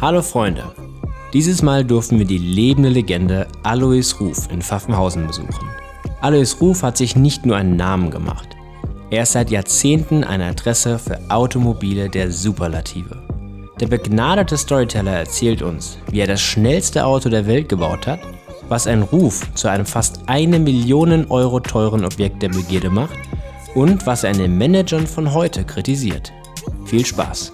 [0.00, 0.64] Hallo Freunde,
[1.32, 5.68] dieses Mal durften wir die lebende Legende Alois Ruf in Pfaffenhausen besuchen.
[6.20, 8.54] Alois Ruf hat sich nicht nur einen Namen gemacht,
[9.10, 13.22] er ist seit Jahrzehnten eine Adresse für Automobile der Superlative.
[13.78, 18.20] Der begnadete Storyteller erzählt uns, wie er das schnellste Auto der Welt gebaut hat,
[18.68, 23.18] was ein Ruf zu einem fast eine Million Euro teuren Objekt der Begierde macht
[23.74, 26.32] und was er an den Managern von heute kritisiert.
[26.84, 27.52] Viel Spaß!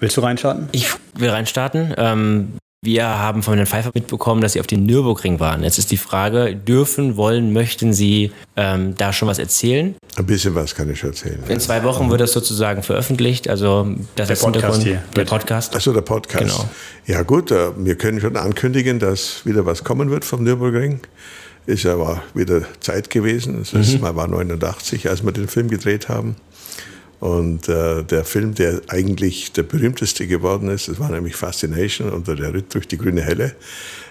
[0.00, 0.68] Willst du reinstarten?
[0.72, 1.94] Ich will reinstarten.
[1.98, 5.62] Ähm, wir haben von Herrn Pfeiffer mitbekommen, dass Sie auf dem Nürburgring waren.
[5.62, 9.94] Jetzt ist die Frage, dürfen, wollen, möchten Sie ähm, da schon was erzählen?
[10.16, 11.38] Ein bisschen was kann ich erzählen.
[11.48, 13.50] In zwei Wochen wird das sozusagen veröffentlicht.
[13.50, 15.02] Also das der ist Podcast hier.
[15.14, 15.76] Der Podcast.
[15.76, 16.42] Achso, der Podcast.
[16.42, 16.70] Genau.
[17.06, 21.00] Ja gut, äh, wir können schon ankündigen, dass wieder was kommen wird vom Nürburgring.
[21.66, 23.58] Ist aber wieder Zeit gewesen.
[23.58, 24.00] Das letzte Mhm.
[24.02, 26.36] Mal war 89, als wir den Film gedreht haben.
[27.20, 32.34] Und äh, der Film, der eigentlich der berühmteste geworden ist, das war nämlich Fascination oder
[32.34, 33.54] der Ritt durch die grüne Helle.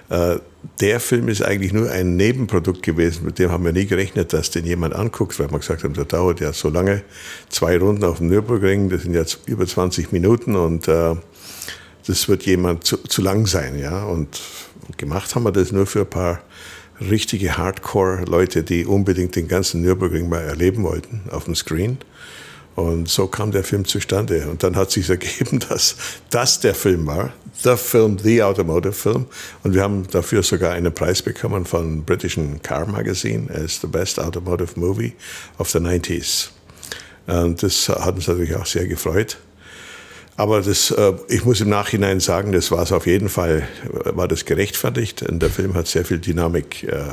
[0.09, 0.38] Äh,
[0.79, 4.52] der Film ist eigentlich nur ein Nebenprodukt gewesen, mit dem haben wir nie gerechnet, dass
[4.52, 7.03] den jemand anguckt, weil wir gesagt haben, der dauert ja so lange.
[7.49, 11.15] Zwei Runden auf dem Nürburgring, das sind jetzt über 20 Minuten und äh,
[12.05, 13.80] das wird jemand zu, zu lang sein.
[13.80, 14.03] Ja?
[14.03, 14.39] Und
[14.97, 16.41] gemacht haben wir das nur für ein paar
[17.02, 21.97] richtige Hardcore-Leute, die unbedingt den ganzen Nürburgring mal erleben wollten auf dem Screen.
[22.80, 24.47] Und so kam der Film zustande.
[24.49, 25.97] Und dann hat sich ergeben, dass
[26.30, 27.33] das der Film war.
[27.61, 29.25] The Film, The Automotive Film.
[29.63, 34.17] Und wir haben dafür sogar einen Preis bekommen von britischen Car Magazine as the best
[34.17, 35.13] automotive movie
[35.58, 36.52] of the 90s.
[37.27, 39.38] Und das hat uns natürlich auch sehr gefreut.
[40.38, 43.67] Aber das, äh, ich muss im Nachhinein sagen, das war es auf jeden Fall,
[44.05, 45.23] äh, war das gerechtfertigt.
[45.23, 47.04] Und der Film hat sehr viel Dynamik äh,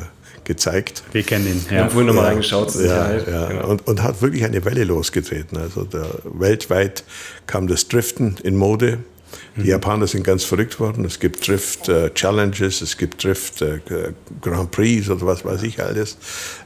[0.46, 1.02] gezeigt.
[1.12, 1.64] Wir kennen ihn.
[1.68, 3.48] Wir haben vorhin nochmal reingeschaut Ja, ja.
[3.48, 3.68] Genau.
[3.68, 5.58] Und, und hat wirklich eine Welle losgetreten.
[5.58, 7.04] Also der, weltweit
[7.46, 8.98] kam das Driften in Mode.
[9.56, 11.04] Die Japaner sind ganz verrückt worden.
[11.04, 13.80] Es gibt Drift äh, Challenges, es gibt Drift äh,
[14.42, 16.18] Grand Prix oder was weiß ich alles,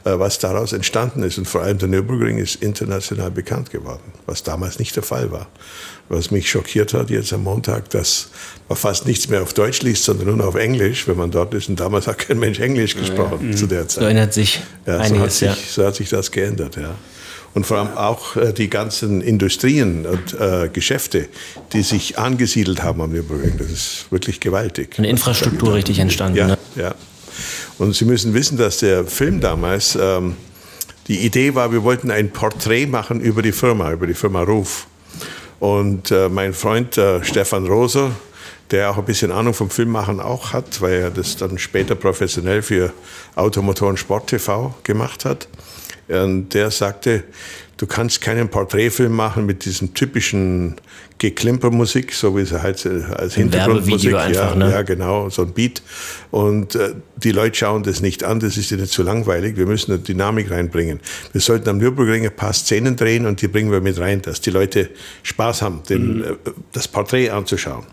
[0.03, 1.37] äh, was daraus entstanden ist.
[1.37, 5.47] Und vor allem der Nürburgring ist international bekannt geworden, was damals nicht der Fall war.
[6.13, 8.27] Was mich schockiert hat jetzt am Montag, dass
[8.67, 11.53] man fast nichts mehr auf Deutsch liest, sondern nur noch auf Englisch, wenn man dort
[11.53, 11.69] ist.
[11.69, 14.03] Und damals hat kein Mensch Englisch gesprochen zu der Zeit.
[14.03, 15.55] So ändert sich Ja, so, hat einiges, sich, ja.
[15.55, 16.95] so hat sich das geändert, ja.
[17.53, 21.29] Und vor allem auch äh, die ganzen Industrien und äh, Geschäfte,
[21.71, 24.95] die sich angesiedelt haben am Nürburgring, das ist wirklich gewaltig.
[24.97, 26.37] Eine Infrastruktur richtig entstanden.
[26.37, 26.57] Ja, Ne?
[26.75, 26.95] ja.
[27.77, 30.35] Und Sie müssen wissen, dass der Film damals, ähm,
[31.07, 34.87] die Idee war, wir wollten ein Porträt machen über die Firma, über die Firma Ruf.
[35.61, 38.09] Und äh, mein Freund äh, Stefan Roser,
[38.71, 42.63] der auch ein bisschen Ahnung vom Filmmachen auch hat, weil er das dann später professionell
[42.63, 42.91] für
[43.35, 45.47] Automotoren Sport TV gemacht hat.
[46.07, 47.25] Und der sagte,
[47.81, 50.75] du kannst keinen Porträtfilm machen mit diesem typischen
[51.17, 54.13] Geklimpermusik, so wie es halt äh, als Hintergrundmusik.
[54.13, 54.71] Einfach, ja, ne?
[54.71, 55.81] ja, genau, so ein Beat.
[56.29, 59.57] Und äh, die Leute schauen das nicht an, das ist ihnen zu langweilig.
[59.57, 60.99] Wir müssen eine Dynamik reinbringen.
[61.31, 64.41] Wir sollten am Nürburgring ein paar Szenen drehen und die bringen wir mit rein, dass
[64.41, 64.91] die Leute
[65.23, 66.23] Spaß haben, den, Mhm.
[66.23, 66.27] äh,
[66.73, 67.85] das Porträt anzuschauen.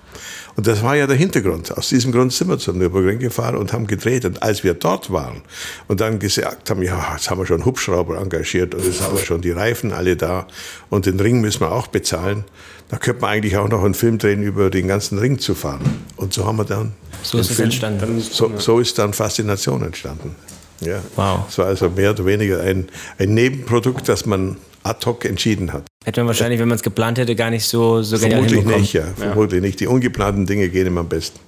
[0.58, 1.78] Und das war ja der Hintergrund.
[1.78, 4.24] Aus diesem Grund sind wir zum Nürburgring gefahren und haben gedreht.
[4.24, 5.42] Und als wir dort waren
[5.86, 9.24] und dann gesagt haben, ja, jetzt haben wir schon Hubschrauber engagiert und jetzt haben wir
[9.24, 10.48] schon die Reifen alle da
[10.90, 12.42] und den Ring müssen wir auch bezahlen,
[12.88, 16.02] da könnte man eigentlich auch noch einen Film drehen, über den ganzen Ring zu fahren.
[16.16, 16.90] Und so haben wir dann.
[17.22, 18.20] So ist es entstanden.
[18.20, 20.34] So, so ist dann Faszination entstanden.
[20.80, 21.00] Ja.
[21.16, 21.40] Wow.
[21.48, 25.82] Es war also mehr oder weniger ein, ein Nebenprodukt, das man ad hoc entschieden hat.
[26.04, 28.92] Hätte man wahrscheinlich, wenn man es geplant hätte, gar nicht so, so genial Vermutlich nicht,
[28.94, 29.02] ja.
[29.16, 29.80] Vermutlich nicht.
[29.80, 31.38] Die ungeplanten Dinge gehen immer am besten.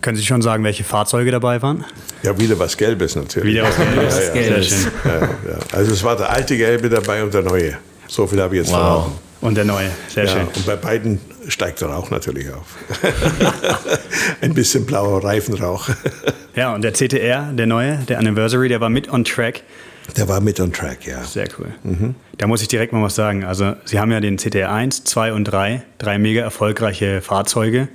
[0.00, 1.84] Können Sie schon sagen, welche Fahrzeuge dabei waren?
[2.22, 3.54] Ja, wieder was Gelbes natürlich.
[3.54, 4.18] Wieder was Gelbes.
[4.18, 4.68] Ja, ja, Gelbes.
[4.70, 4.90] Sehr schön.
[5.04, 5.58] ja, ja.
[5.72, 7.78] Also es war der alte Gelbe dabei und der neue.
[8.08, 8.78] So viel habe ich jetzt Wow.
[8.80, 9.12] verraten.
[9.40, 9.90] Und der neue.
[10.08, 10.46] Sehr Ja, schön.
[10.54, 12.76] und bei beiden steigt der Rauch natürlich auf.
[14.40, 15.88] Ein bisschen blauer Reifenrauch.
[16.54, 19.62] Ja, und der CTR, der neue, der Anniversary, der war mit on track.
[20.16, 21.22] Der war mit on track, ja.
[21.24, 21.74] Sehr cool.
[22.38, 23.44] Da muss ich direkt mal was sagen.
[23.44, 27.88] Also, Sie haben ja den CTR 1, 2 und 3, drei mega erfolgreiche Fahrzeuge.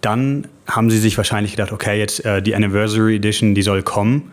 [0.00, 4.32] Dann haben Sie sich wahrscheinlich gedacht, okay, jetzt äh, die Anniversary Edition, die soll kommen.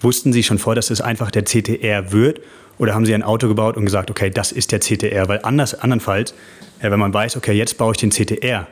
[0.00, 2.40] Wussten Sie schon vor, dass es einfach der CTR wird?
[2.78, 5.28] Oder haben Sie ein Auto gebaut und gesagt, okay, das ist der CTR?
[5.28, 6.32] Weil anders, andernfalls,
[6.80, 8.66] äh, wenn man weiß, okay, jetzt baue ich den CTR,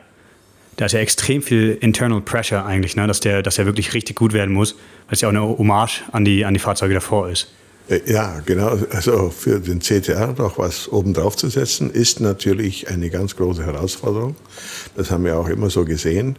[0.77, 3.07] da ist ja extrem viel Internal Pressure eigentlich, ne?
[3.07, 4.73] dass, der, dass der wirklich richtig gut werden muss,
[5.07, 7.53] weil es ja auch eine Hommage an die, an die Fahrzeuge davor ist.
[7.89, 8.79] Äh, ja, genau.
[8.91, 14.37] Also für den CTR noch was obendrauf zu setzen, ist natürlich eine ganz große Herausforderung.
[14.97, 16.37] Das haben wir auch immer so gesehen.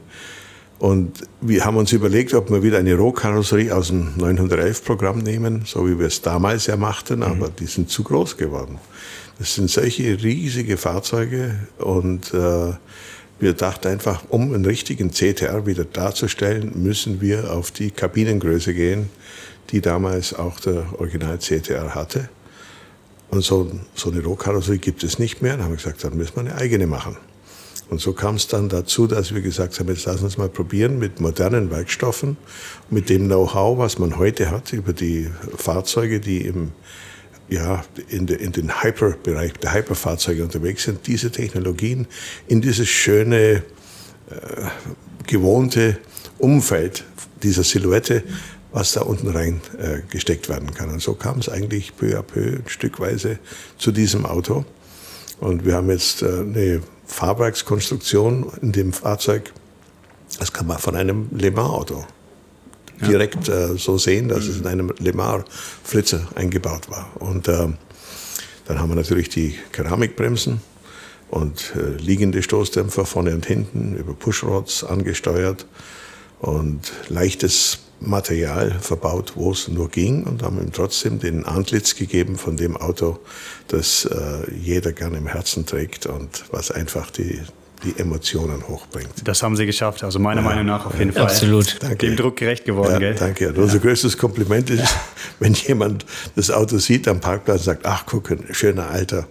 [0.77, 5.87] Und wir haben uns überlegt, ob wir wieder eine Rohkarosserie aus dem 911-Programm nehmen, so
[5.87, 7.23] wie wir es damals ja machten, mhm.
[7.23, 8.77] aber die sind zu groß geworden.
[9.39, 12.73] Das sind solche riesige Fahrzeuge und äh,
[13.39, 19.09] wir dachten einfach, um einen richtigen CTR wieder darzustellen, müssen wir auf die Kabinengröße gehen,
[19.71, 22.29] die damals auch der Original CTR hatte.
[23.29, 25.53] Und so, so eine Rohkarosserie gibt es nicht mehr.
[25.53, 27.17] Dann haben wir gesagt, dann müssen wir eine eigene machen.
[27.89, 30.49] Und so kam es dann dazu, dass wir gesagt haben, jetzt lassen wir es mal
[30.49, 32.37] probieren mit modernen Werkstoffen,
[32.89, 36.71] mit dem Know-how, was man heute hat über die Fahrzeuge, die im,
[37.47, 42.07] ja, in, de, in den Hyper-Bereich der Hyperfahrzeuge unterwegs sind, diese Technologien
[42.47, 43.63] in dieses schöne,
[44.31, 44.65] äh,
[45.27, 45.97] gewohnte
[46.39, 47.03] Umfeld
[47.43, 48.23] dieser Silhouette,
[48.71, 50.89] was da unten rein äh, gesteckt werden kann.
[50.89, 53.39] Und so kam es eigentlich peu à peu, stückweise
[53.77, 54.65] zu diesem Auto.
[55.39, 59.53] Und wir haben jetzt äh, eine Fahrwerkskonstruktion in dem Fahrzeug,
[60.39, 62.05] das kann man von einem Le Mans-Auto
[63.01, 63.07] ja.
[63.07, 64.49] direkt äh, so sehen, dass mhm.
[64.49, 67.09] es in einem Le Mans-Flitzer eingebaut war.
[67.19, 67.67] Und äh,
[68.65, 70.61] dann haben wir natürlich die Keramikbremsen
[71.29, 75.65] und äh, liegende Stoßdämpfer vorne und hinten über Pushrods angesteuert
[76.39, 82.37] und leichtes Material verbaut, wo es nur ging und haben ihm trotzdem den Antlitz gegeben
[82.37, 83.19] von dem Auto,
[83.67, 87.41] das äh, jeder gerne im Herzen trägt und was einfach die,
[87.83, 89.09] die Emotionen hochbringt.
[89.23, 91.23] Das haben Sie geschafft, also meiner ja, Meinung nach auf jeden ja, Fall.
[91.23, 91.81] Absolut.
[91.81, 91.97] Danke.
[91.97, 93.15] Dem Druck gerecht geworden, ja, gell?
[93.15, 93.53] Danke.
[93.55, 93.61] Ja.
[93.61, 94.83] Unser größtes Kompliment ist,
[95.39, 96.05] wenn jemand
[96.35, 99.27] das Auto sieht am Parkplatz und sagt, ach guck, ein schöner Alter,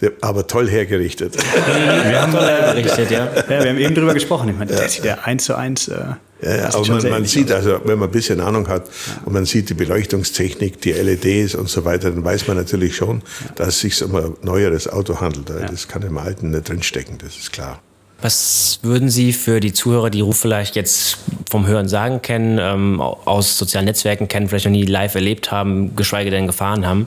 [0.00, 1.36] der, aber toll hergerichtet.
[1.36, 3.26] wir haben toll hergerichtet, ja.
[3.34, 3.48] ja.
[3.48, 4.48] Wir haben eben drüber gesprochen.
[4.48, 5.88] Ich meine, der sieht ja eins zu eins...
[5.88, 9.22] Äh ja, ja, aber man, man sieht, also wenn man ein bisschen Ahnung hat ja.
[9.24, 13.22] und man sieht die Beleuchtungstechnik, die LEDs und so weiter, dann weiß man natürlich schon,
[13.56, 15.48] dass es sich um ein neueres Auto handelt.
[15.48, 17.80] Das kann im Alten nicht drinstecken, das ist klar.
[18.24, 21.18] Was würden Sie für die Zuhörer, die Ruf vielleicht jetzt
[21.50, 25.94] vom Hören sagen kennen, ähm, aus sozialen Netzwerken kennen, vielleicht noch nie live erlebt haben,
[25.94, 27.06] geschweige denn gefahren haben,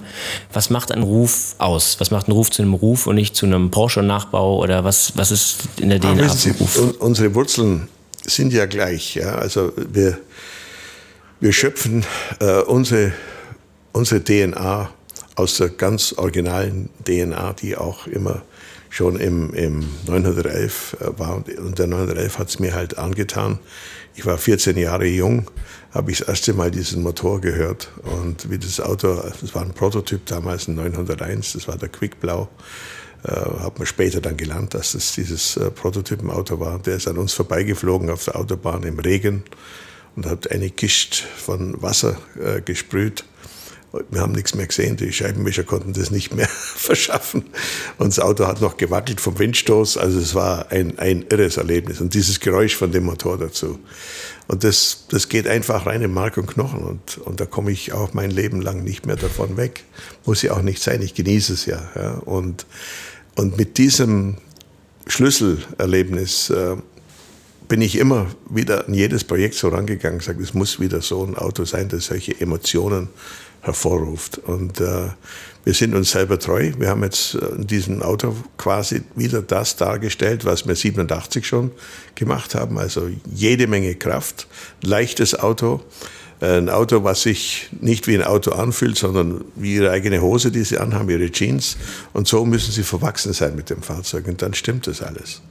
[0.54, 2.00] was macht ein Ruf aus?
[2.00, 5.32] Was macht ein Ruf zu einem Ruf und nicht zu einem Porsche-Nachbau oder was, was
[5.32, 6.96] ist in der DNA vom Ruf?
[7.00, 7.88] Unsere Wurzeln
[8.28, 9.16] sind ja gleich.
[9.16, 9.36] Ja?
[9.36, 10.20] Also wir,
[11.40, 12.06] wir schöpfen
[12.40, 13.14] äh, unsere,
[13.94, 14.92] unsere DNA
[15.36, 18.44] aus der ganz originalen DNA, die auch immer
[18.90, 21.36] schon im, im 911 äh, war.
[21.36, 23.60] Und der 911 hat es mir halt angetan.
[24.16, 25.50] Ich war 14 Jahre jung,
[25.92, 27.92] habe ich das erste Mal diesen Motor gehört.
[28.04, 32.50] Und wie das Auto, das war ein Prototyp damals, ein 901, das war der Quickblau.
[33.24, 36.80] Äh, hat man später dann gelernt, dass das dieses äh, Prototypenauto war.
[36.80, 39.44] Der ist an uns vorbeigeflogen auf der Autobahn im Regen
[40.16, 43.24] und hat eine Kiste von Wasser äh, gesprüht.
[44.10, 47.46] Wir haben nichts mehr gesehen, die Scheibenwischer konnten das nicht mehr verschaffen.
[47.98, 49.98] Und das Auto hat noch gewackelt vom Windstoß.
[49.98, 52.02] Also es war ein, ein irres Erlebnis.
[52.02, 53.80] Und dieses Geräusch von dem Motor dazu.
[54.48, 56.80] Und das, das geht einfach rein in Mark und Knochen.
[56.80, 59.84] Und, und da komme ich auch mein Leben lang nicht mehr davon weg.
[60.26, 61.82] Muss ja auch nicht sein, ich genieße es ja.
[61.96, 62.12] ja.
[62.20, 62.66] Und,
[63.36, 64.38] und mit diesem
[65.08, 66.78] Schlüsselerlebnis äh,
[67.68, 71.36] bin ich immer wieder an jedes Projekt so rangegangen, gesagt, es muss wieder so ein
[71.36, 73.10] Auto sein, das solche Emotionen
[73.62, 74.38] hervorruft.
[74.38, 75.10] Und äh,
[75.64, 76.72] wir sind uns selber treu.
[76.78, 81.72] Wir haben jetzt äh, in diesem Auto quasi wieder das dargestellt, was wir 87 schon
[82.16, 82.78] gemacht haben.
[82.78, 84.48] Also jede Menge Kraft,
[84.82, 89.90] leichtes Auto, äh, ein Auto, was sich nicht wie ein Auto anfühlt, sondern wie ihre
[89.90, 91.78] eigene Hose, die sie anhaben, ihre Jeans.
[92.14, 94.28] Und so müssen sie verwachsen sein mit dem Fahrzeug.
[94.28, 95.42] Und dann stimmt das alles.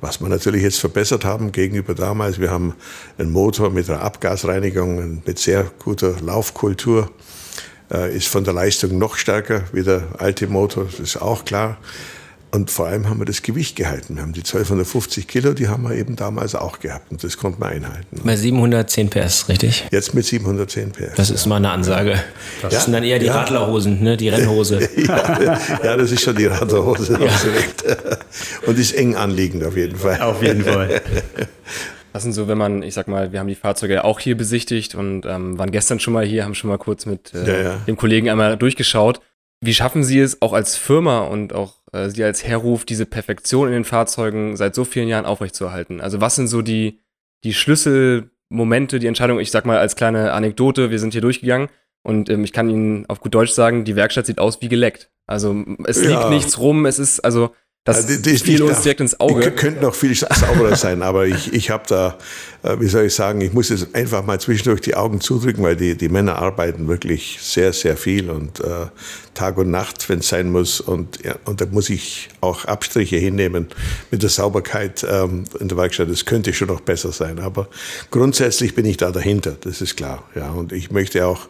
[0.00, 2.74] Was wir natürlich jetzt verbessert haben gegenüber damals, wir haben
[3.16, 7.10] einen Motor mit einer Abgasreinigung, mit sehr guter Laufkultur
[7.90, 11.78] äh, ist von der Leistung noch stärker wie der alte Motor, das ist auch klar.
[12.54, 14.14] Und vor allem haben wir das Gewicht gehalten.
[14.14, 17.60] Wir haben die 1250 Kilo, die haben wir eben damals auch gehabt und das konnten
[17.60, 18.20] wir einhalten.
[18.22, 19.88] Bei 710 PS, richtig?
[19.90, 21.16] Jetzt mit 710 PS.
[21.16, 22.22] Das ist mal eine Ansage.
[22.62, 22.80] Das ja.
[22.80, 23.40] sind dann eher die ja.
[23.40, 24.16] Radlerhosen, ne?
[24.16, 24.88] die Rennhose.
[24.96, 27.18] ja, ja, das ist schon die Radlerhose.
[27.20, 27.96] Ja.
[28.68, 30.20] Und ist eng anliegend auf jeden Fall.
[30.20, 31.02] Auf jeden Fall.
[32.12, 34.94] Was sind so, wenn man, ich sag mal, wir haben die Fahrzeuge auch hier besichtigt
[34.94, 37.76] und ähm, waren gestern schon mal hier, haben schon mal kurz mit äh, ja, ja.
[37.88, 39.20] dem Kollegen einmal durchgeschaut.
[39.60, 43.68] Wie schaffen Sie es auch als Firma und auch äh, Sie als Herruf, diese Perfektion
[43.68, 46.00] in den Fahrzeugen seit so vielen Jahren aufrechtzuerhalten?
[46.00, 47.00] Also was sind so die,
[47.44, 51.68] die Schlüsselmomente, die Entscheidung, ich sag mal als kleine Anekdote, wir sind hier durchgegangen
[52.02, 55.10] und ähm, ich kann Ihnen auf gut Deutsch sagen, die Werkstatt sieht aus wie geleckt.
[55.26, 57.54] Also es liegt nichts rum, es ist, also
[57.86, 59.42] Das ja, die, fiel uns direkt ins Auge.
[59.42, 62.16] Die könnten noch viel sauberer sein, aber ich, ich habe da,
[62.62, 65.76] äh, wie soll ich sagen, ich muss jetzt einfach mal zwischendurch die Augen zudrücken, weil
[65.76, 68.86] die, die Männer arbeiten wirklich sehr, sehr viel und äh,
[69.34, 70.80] Tag und Nacht, wenn es sein muss.
[70.80, 73.68] Und, ja, und da muss ich auch Abstriche hinnehmen
[74.10, 76.08] mit der Sauberkeit ähm, in der Werkstatt.
[76.08, 77.38] Das könnte schon noch besser sein.
[77.38, 77.68] Aber
[78.10, 80.24] grundsätzlich bin ich da dahinter, das ist klar.
[80.34, 81.48] Ja, und ich möchte auch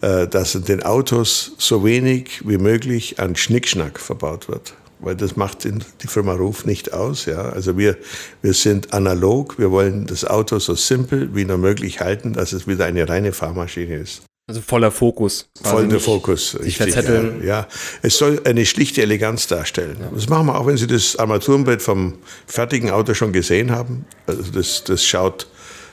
[0.00, 5.36] äh, dass in den Autos so wenig wie möglich an Schnickschnack verbaut wird weil das
[5.36, 7.26] macht die Firma Ruf nicht aus.
[7.26, 7.42] Ja.
[7.42, 7.96] Also wir,
[8.42, 12.66] wir sind analog, wir wollen das Auto so simpel wie nur möglich halten, dass es
[12.66, 14.22] wieder eine reine Fahrmaschine ist.
[14.50, 15.48] Also voller Fokus.
[15.62, 16.58] Voller Fokus.
[16.58, 17.68] Richtig, ja, ja,
[18.02, 19.96] es soll eine schlichte Eleganz darstellen.
[20.00, 20.08] Ja.
[20.12, 22.14] Das machen wir auch, wenn Sie das Armaturenbrett vom
[22.46, 24.06] fertigen Auto schon gesehen haben.
[24.26, 25.46] Also das, das schaut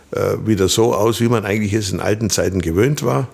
[0.10, 3.28] äh, wieder so aus, wie man eigentlich es in alten Zeiten gewöhnt war.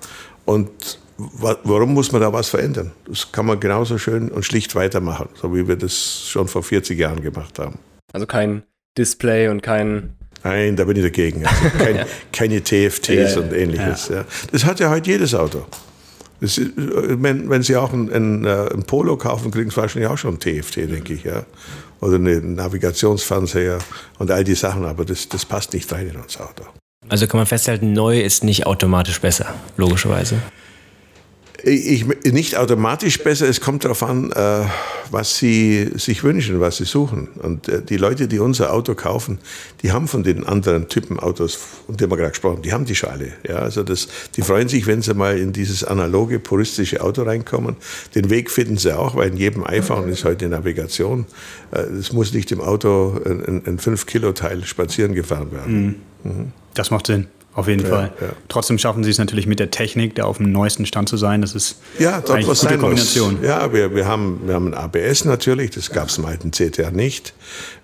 [0.44, 2.92] Und warum muss man da was verändern?
[3.08, 6.98] Das kann man genauso schön und schlicht weitermachen, so wie wir das schon vor 40
[6.98, 7.80] Jahren gemacht haben.
[8.12, 8.64] Also kein
[8.98, 10.16] Display und kein.
[10.44, 11.46] Nein, da bin ich dagegen.
[11.46, 12.06] Also kein, ja.
[12.32, 14.10] Keine TFTs ja, und ähnliches.
[14.10, 14.26] Ja.
[14.52, 15.66] Das hat ja heute jedes Auto.
[16.42, 20.18] Ist, wenn, wenn, Sie auch ein, ein, äh, ein, Polo kaufen, kriegen Sie wahrscheinlich auch
[20.18, 21.24] schon ein TFT, denke ich.
[21.24, 21.46] Ja.
[22.02, 23.80] Oder einen Navigationsfernseher
[24.20, 26.66] und all die Sachen, aber das, das passt nicht rein in unser Auto.
[27.08, 30.36] Also kann man festhalten, neu ist nicht automatisch besser, logischerweise.
[31.66, 34.66] Ich, nicht automatisch besser, es kommt darauf an, äh,
[35.12, 37.30] was sie sich wünschen, was sie suchen.
[37.42, 39.40] Und äh, die Leute, die unser Auto kaufen,
[39.82, 42.84] die haben von den anderen Typen Autos, um die wir gerade gesprochen haben, die haben
[42.84, 43.32] die schon alle.
[43.48, 47.78] Ja, also das, die freuen sich, wenn sie mal in dieses analoge, puristische Auto reinkommen.
[48.14, 51.26] Den Weg finden sie auch, weil in jedem iPhone ist heute Navigation.
[51.72, 56.02] Äh, es muss nicht im Auto ein, ein 5-Kilo-Teil spazieren gefahren werden.
[56.24, 56.52] Mhm.
[56.74, 57.28] Das macht Sinn.
[57.56, 58.14] Auf jeden ja, Fall.
[58.20, 58.28] Ja.
[58.48, 61.42] Trotzdem schaffen sie es natürlich mit der Technik, da auf dem neuesten Stand zu sein.
[61.42, 63.38] Das ist ja, dort eine gute Kombination.
[63.38, 63.46] Muss.
[63.46, 66.90] Ja, wir, wir, haben, wir haben ein ABS natürlich, das gab es im alten CTR
[66.90, 67.34] nicht.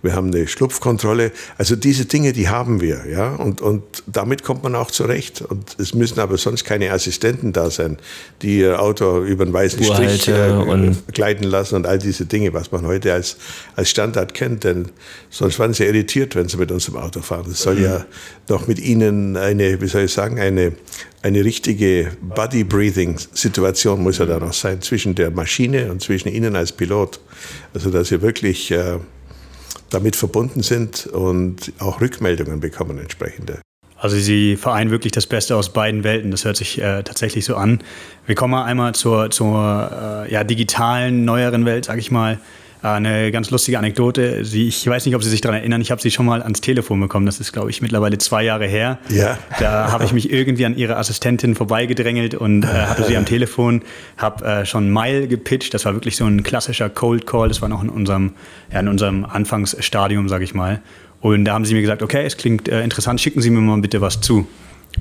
[0.02, 1.32] Wir haben eine Schlupfkontrolle.
[1.60, 3.06] Also diese Dinge, die haben wir.
[3.12, 3.36] Ja?
[3.36, 5.42] Und, und damit kommt man auch zurecht.
[5.42, 7.98] Und es müssen aber sonst keine Assistenten da sein,
[8.42, 12.72] die ihr Auto über einen weißen Strich äh, gleiten lassen und all diese Dinge, was
[12.72, 13.38] man heute als,
[13.76, 14.64] als Standard kennt.
[14.64, 14.90] Denn
[15.30, 17.46] sonst waren sie irritiert, wenn sie mit uns im Auto fahren.
[17.48, 17.84] Das soll mhm.
[17.84, 18.06] ja
[18.48, 20.74] noch mit ihnen eine eine, wie soll ich sagen, eine,
[21.22, 26.72] eine richtige Body-Breathing-Situation muss ja da noch sein zwischen der Maschine und zwischen Ihnen als
[26.72, 27.20] Pilot.
[27.74, 28.98] Also, dass Sie wirklich äh,
[29.90, 33.60] damit verbunden sind und auch Rückmeldungen bekommen entsprechende.
[34.02, 36.32] Also Sie vereinen wirklich das Beste aus beiden Welten.
[36.32, 37.80] Das hört sich äh, tatsächlich so an.
[38.26, 42.40] Wir kommen mal einmal zur, zur äh, ja, digitalen, neueren Welt, sage ich mal.
[42.82, 44.46] Eine ganz lustige Anekdote.
[44.46, 46.62] Sie, ich weiß nicht, ob Sie sich daran erinnern, ich habe sie schon mal ans
[46.62, 47.26] Telefon bekommen.
[47.26, 49.00] Das ist, glaube ich, mittlerweile zwei Jahre her.
[49.10, 49.38] Ja.
[49.60, 53.82] Da habe ich mich irgendwie an Ihre Assistentin vorbeigedrängelt und äh, hatte sie am Telefon,
[54.16, 55.74] habe äh, schon Mile gepitcht.
[55.74, 57.50] Das war wirklich so ein klassischer Cold Call.
[57.50, 58.32] Das war noch in unserem,
[58.72, 60.82] ja, in unserem Anfangsstadium, sage ich mal.
[61.20, 63.82] Und da haben sie mir gesagt, okay, es klingt äh, interessant, schicken Sie mir mal
[63.82, 64.48] bitte was zu.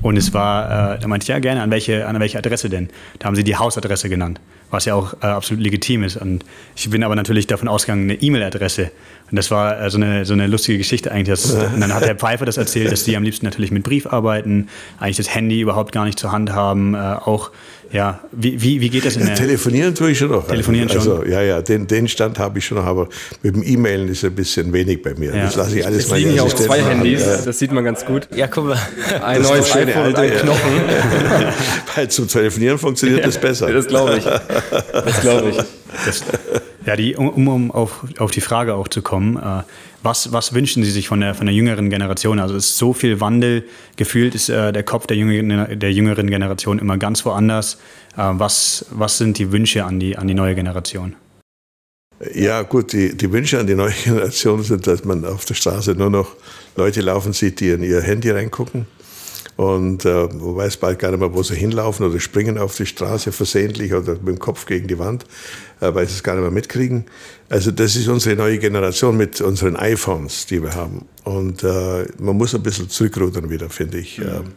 [0.01, 2.89] Und es war, äh, da meinte ich, ja gerne, an welche, an welche Adresse denn?
[3.19, 6.17] Da haben sie die Hausadresse genannt was ja auch äh, absolut legitim ist.
[6.17, 6.45] Und
[6.75, 8.91] ich bin aber natürlich davon ausgegangen, eine E-Mail-Adresse.
[9.29, 11.41] Und das war äh, so, eine, so eine lustige Geschichte eigentlich.
[11.41, 14.07] Dass, und dann hat Herr Pfeiffer das erzählt, dass die am liebsten natürlich mit Brief
[14.07, 17.51] arbeiten, eigentlich das Handy überhaupt gar nicht zur Hand haben, äh, auch
[17.91, 20.45] ja, wie, wie, wie geht das in der Telefonieren tue ich schon noch.
[20.47, 21.19] Telefonieren also, schon?
[21.21, 23.09] Also, ja, ja, den, den Stand habe ich schon noch, aber
[23.41, 25.35] mit dem E-Mailen ist ein bisschen wenig bei mir.
[25.35, 25.45] Ja.
[25.45, 27.45] Das lasse ich alles mal liegen ja auch zwei Handys, haben.
[27.45, 28.27] das sieht man ganz gut.
[28.35, 28.77] Ja, guck mal.
[29.23, 30.71] Ein das neues iPhone und ein Knochen.
[31.95, 33.71] Weil zum Telefonieren funktioniert ja, das besser.
[33.73, 34.25] Das glaube ich.
[34.93, 35.57] Das glaube ich.
[36.05, 36.23] Das,
[36.85, 39.63] ja, die, um, um auf, auf die Frage auch zu kommen, äh,
[40.01, 42.39] was, was wünschen Sie sich von der, von der jüngeren Generation?
[42.39, 43.65] Also es ist so viel Wandel,
[43.97, 47.75] gefühlt ist äh, der Kopf der jüngeren, der jüngeren Generation immer ganz woanders.
[48.15, 51.15] Äh, was, was sind die Wünsche an die, an die neue Generation?
[52.33, 55.95] Ja, gut, die, die Wünsche an die neue Generation sind, dass man auf der Straße
[55.95, 56.35] nur noch
[56.75, 58.87] Leute laufen sieht, die in ihr Handy reingucken.
[59.59, 62.85] Und äh, man weiß bald gar nicht mehr, wo sie hinlaufen oder springen auf die
[62.85, 65.25] Straße versehentlich oder mit dem Kopf gegen die Wand,
[65.81, 67.03] äh, weil sie es gar nicht mehr mitkriegen.
[67.49, 71.03] Also das ist unsere neue Generation mit unseren iPhones, die wir haben.
[71.25, 74.19] Und äh, man muss ein bisschen zurückrudern wieder, finde ich.
[74.19, 74.53] Mhm.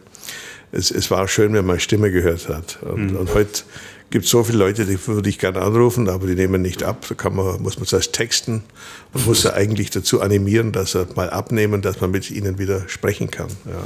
[0.71, 2.79] Es, es, war schön, wenn man Stimme gehört hat.
[2.81, 3.17] Und, mhm.
[3.17, 3.63] und heute
[4.09, 7.05] gibt es so viele Leute, die würde ich gerne anrufen, aber die nehmen nicht ab.
[7.09, 8.63] Da kann man, muss man zuerst texten
[9.11, 12.87] und muss sie eigentlich dazu animieren, dass sie mal abnehmen, dass man mit ihnen wieder
[12.87, 13.49] sprechen kann.
[13.65, 13.83] Ja.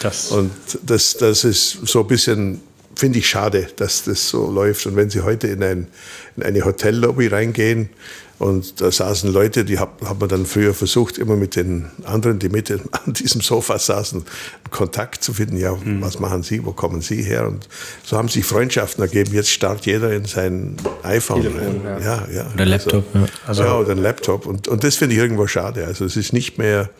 [0.00, 0.30] Das.
[0.30, 2.60] Und das, das ist so ein bisschen
[2.98, 4.86] finde ich schade, dass das so läuft.
[4.86, 5.86] Und wenn Sie heute in, ein,
[6.36, 7.90] in eine Hotellobby reingehen,
[8.38, 12.38] und da saßen Leute, die hat, hat man dann früher versucht, immer mit den anderen,
[12.38, 14.24] die mit an diesem Sofa saßen,
[14.70, 15.56] Kontakt zu finden.
[15.56, 16.02] Ja, mhm.
[16.02, 16.64] was machen Sie?
[16.64, 17.46] Wo kommen Sie her?
[17.46, 17.66] Und
[18.04, 19.32] so haben sich Freundschaften ergeben.
[19.32, 21.42] Jetzt starrt jeder in sein iPhone.
[21.42, 21.98] Telefon, ja.
[21.98, 22.46] ja, ja.
[22.52, 23.04] Oder Laptop.
[23.14, 23.28] Also, ja.
[23.46, 24.44] Also, ja, oder ein Laptop.
[24.44, 25.86] Und, und das finde ich irgendwo schade.
[25.86, 26.90] Also es ist nicht mehr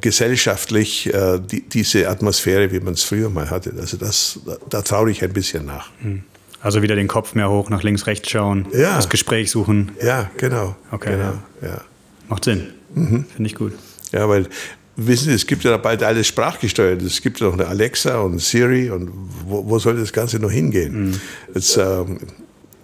[0.00, 3.72] gesellschaftlich äh, die, diese Atmosphäre, wie man es früher mal hatte.
[3.78, 5.90] Also das, da, da traue ich ein bisschen nach.
[6.02, 6.24] Mhm.
[6.60, 8.96] Also wieder den Kopf mehr hoch, nach links, rechts schauen, ja.
[8.96, 9.92] das Gespräch suchen.
[10.02, 10.74] Ja, genau.
[10.90, 11.68] Okay, genau, ja.
[11.68, 11.80] ja.
[12.28, 12.72] Macht Sinn.
[12.94, 13.24] Mhm.
[13.34, 13.72] Finde ich gut.
[14.12, 14.48] Ja, weil,
[14.96, 17.02] wissen Sie, es gibt ja bald alles sprachgesteuert.
[17.02, 19.10] Es gibt ja noch eine Alexa und Siri und
[19.44, 21.10] wo, wo soll das Ganze noch hingehen?
[21.10, 21.20] Mhm.
[21.54, 22.18] Jetzt, ähm,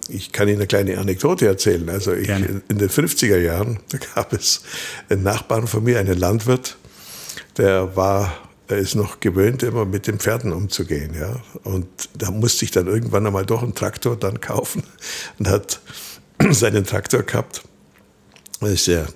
[0.09, 1.89] ich kann Ihnen eine kleine Anekdote erzählen.
[1.89, 4.61] Also ich, in den 50er Jahren, da gab es
[5.09, 6.77] einen Nachbarn von mir, einen Landwirt,
[7.57, 8.33] der war
[8.67, 11.13] er ist noch gewöhnt, immer mit den Pferden umzugehen.
[11.13, 11.41] Ja?
[11.63, 14.83] Und da musste ich dann irgendwann einmal doch einen Traktor dann kaufen
[15.39, 15.81] und hat
[16.49, 17.63] seinen Traktor gehabt.
[18.59, 19.07] Da ist er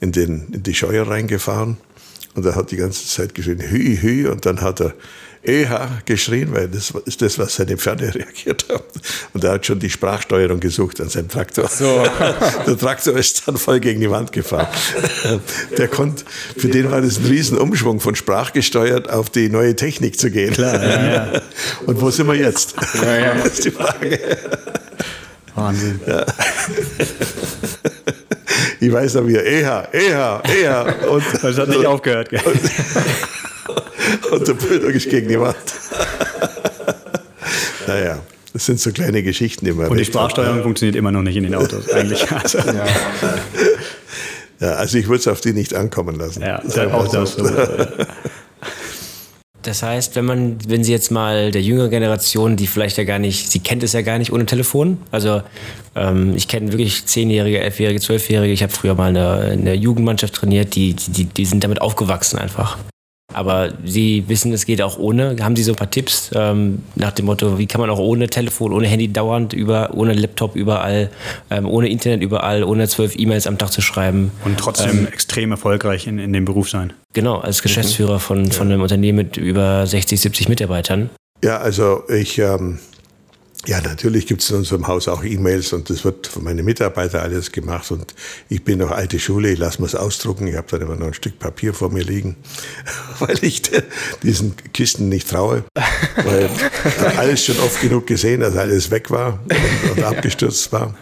[0.00, 1.76] in, den, in die Scheune reingefahren
[2.34, 4.94] und er hat die ganze Zeit geschrien, hü, hü, und dann hat er
[5.46, 8.84] EH geschrien, weil das ist das, was seine Pferde reagiert haben.
[9.32, 11.68] Und er hat schon die Sprachsteuerung gesucht an seinem Traktor.
[11.68, 12.04] So.
[12.66, 14.68] Der Traktor ist dann voll gegen die Wand gefahren.
[15.76, 16.24] Der konnte,
[16.56, 20.52] für den war das ein Riesenumschwung von sprachgesteuert auf die neue Technik zu gehen.
[20.52, 21.42] Klar, ja, ja.
[21.86, 22.74] Und wo sind wir jetzt?
[23.02, 23.34] Ja, ja.
[23.34, 24.18] Das ist die Frage.
[25.54, 26.00] Wahnsinn.
[26.06, 26.24] Ja.
[28.80, 31.08] Ich weiß noch, wie er EH, EH, EH.
[31.08, 32.28] Und, das hat nicht aufgehört.
[32.28, 32.40] Gell?
[32.44, 32.60] Und,
[34.30, 35.56] und der Bulldog ist gegen die Wand.
[37.86, 38.20] naja,
[38.52, 39.88] das sind so kleine Geschichten, die man.
[39.88, 42.24] Und die Sprachsteuerung funktioniert immer noch nicht in den Autos, eigentlich.
[42.30, 42.58] Also.
[42.58, 42.86] Ja.
[44.60, 44.72] ja.
[44.74, 46.42] also ich würde es auf die nicht ankommen lassen.
[46.42, 47.34] Ja, auch das.
[47.34, 47.50] So.
[49.64, 53.18] Das heißt, wenn man, wenn Sie jetzt mal der jüngeren Generation, die vielleicht ja gar
[53.18, 54.98] nicht, sie kennt es ja gar nicht ohne Telefon.
[55.10, 55.42] Also
[55.96, 58.52] ähm, ich kenne wirklich Zehnjährige, Elfjährige, Zwölfjährige.
[58.52, 61.80] Ich habe früher mal in der, in der Jugendmannschaft trainiert, die, die, die sind damit
[61.80, 62.76] aufgewachsen einfach.
[63.32, 65.36] Aber Sie wissen, es geht auch ohne.
[65.40, 68.28] Haben Sie so ein paar Tipps ähm, nach dem Motto, wie kann man auch ohne
[68.28, 71.10] Telefon, ohne Handy dauernd, über, ohne Laptop überall,
[71.50, 74.30] ähm, ohne Internet überall, ohne zwölf E-Mails am Tag zu schreiben?
[74.44, 76.92] Und trotzdem ähm, extrem erfolgreich in, in dem Beruf sein.
[77.12, 81.10] Genau, als Geschäftsführer von, von einem Unternehmen mit über 60, 70 Mitarbeitern.
[81.42, 82.78] Ja, also ich ähm,
[83.66, 87.22] ja, natürlich gibt es in unserem Haus auch E-Mails und das wird von meinen Mitarbeitern
[87.22, 88.14] alles gemacht und
[88.48, 91.08] ich bin noch alte Schule, ich lasse mir es ausdrucken, ich habe dann immer noch
[91.08, 92.36] ein Stück Papier vor mir liegen,
[93.18, 93.62] weil ich
[94.22, 95.64] diesen Kisten nicht traue,
[96.24, 96.50] weil
[97.16, 100.94] alles schon oft genug gesehen, dass alles weg war und, und abgestürzt war.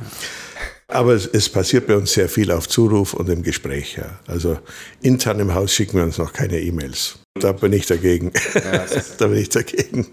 [0.93, 3.97] Aber es, es, passiert bei uns sehr viel auf Zuruf und im Gespräch.
[3.97, 4.19] Ja.
[4.27, 4.59] Also
[5.01, 7.19] intern im Haus schicken wir uns noch keine E-Mails.
[7.41, 8.31] Da bin ich dagegen.
[8.55, 8.85] Ja,
[9.19, 10.07] da bin ich dagegen.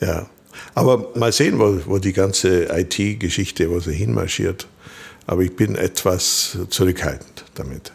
[0.00, 0.28] ja.
[0.74, 4.66] Aber mal sehen, wo, wo die ganze IT-Geschichte, wo sie hinmarschiert.
[5.26, 7.92] Aber ich bin etwas zurückhaltend damit.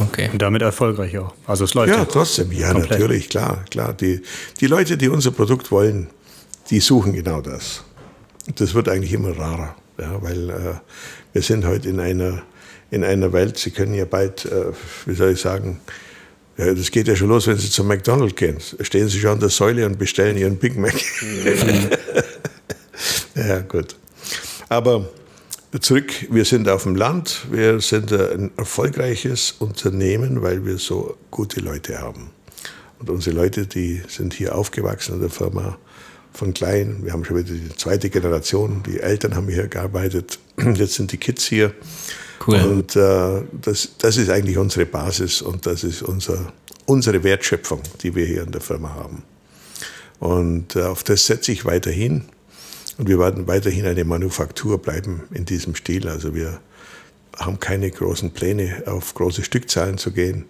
[0.00, 0.28] Okay.
[0.32, 1.34] Und damit erfolgreich auch.
[1.46, 1.92] Also es läuft.
[1.92, 2.52] Ja, trotzdem.
[2.52, 2.90] Ja, komplett.
[3.00, 3.92] natürlich, klar, klar.
[3.94, 4.20] Die,
[4.60, 6.08] die Leute, die unser Produkt wollen,
[6.70, 7.84] die suchen genau das.
[8.56, 10.54] Das wird eigentlich immer rarer, ja, weil äh,
[11.32, 12.42] wir sind heute in einer,
[12.90, 14.72] in einer Welt, Sie können ja bald, äh,
[15.06, 15.80] wie soll ich sagen,
[16.58, 18.58] ja, das geht ja schon los, wenn Sie zum McDonald's gehen.
[18.80, 20.94] Stehen Sie schon an der Säule und bestellen Ihren Big Mac.
[23.36, 23.94] ja, gut.
[24.68, 25.08] Aber
[25.80, 31.60] zurück, wir sind auf dem Land, wir sind ein erfolgreiches Unternehmen, weil wir so gute
[31.60, 32.30] Leute haben.
[32.98, 35.78] Und unsere Leute, die sind hier aufgewachsen in der Firma
[36.32, 37.00] von klein.
[37.02, 40.38] Wir haben schon wieder die zweite Generation, die Eltern haben hier gearbeitet.
[40.74, 41.74] Jetzt sind die Kids hier.
[42.46, 42.60] Cool.
[42.60, 46.52] Und äh, das, das ist eigentlich unsere Basis und das ist unser,
[46.86, 49.22] unsere Wertschöpfung, die wir hier in der Firma haben.
[50.20, 52.24] Und äh, auf das setze ich weiterhin.
[52.96, 56.08] Und wir werden weiterhin eine Manufaktur bleiben in diesem Stil.
[56.08, 56.60] Also wir
[57.36, 60.46] haben keine großen Pläne, auf große Stückzahlen zu gehen,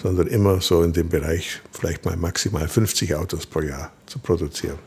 [0.00, 4.78] sondern immer so in dem Bereich vielleicht mal maximal 50 Autos pro Jahr zu produzieren.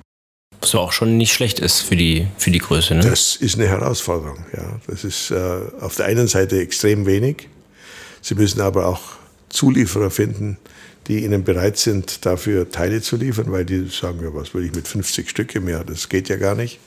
[0.62, 2.94] Was auch schon nicht schlecht ist für die, für die Größe.
[2.94, 3.02] Ne?
[3.02, 4.46] Das ist eine Herausforderung.
[4.56, 4.80] Ja.
[4.88, 7.50] Das ist äh, auf der einen Seite extrem wenig.
[8.22, 9.02] Sie müssen aber auch
[9.50, 10.58] Zulieferer finden,
[11.08, 14.74] die ihnen bereit sind, dafür Teile zu liefern, weil die sagen, ja, was will ich
[14.74, 15.84] mit 50 Stück im Jahr?
[15.84, 16.80] Das geht ja gar nicht.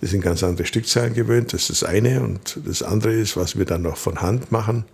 [0.00, 2.22] Die sind ganz andere Stückzahlen gewöhnt, das ist das eine.
[2.22, 4.84] Und das andere ist, was wir dann noch von Hand machen,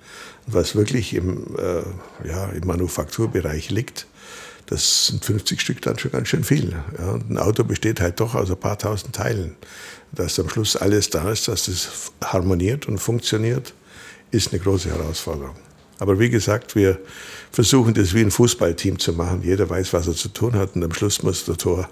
[0.47, 4.07] was wirklich im, äh, ja, im Manufakturbereich liegt
[4.69, 6.77] das sind 50 Stück dann schon ganz schön viel.
[6.99, 9.57] Ja, ein Auto besteht halt doch aus ein paar tausend Teilen.
[10.13, 13.73] Dass am Schluss alles da ist, dass es harmoniert und funktioniert,
[14.31, 15.57] ist eine große Herausforderung.
[15.99, 16.99] Aber wie gesagt, wir
[17.51, 19.43] versuchen das wie ein Fußballteam zu machen.
[19.43, 21.89] Jeder weiß, was er zu tun hat und am Schluss muss der Tor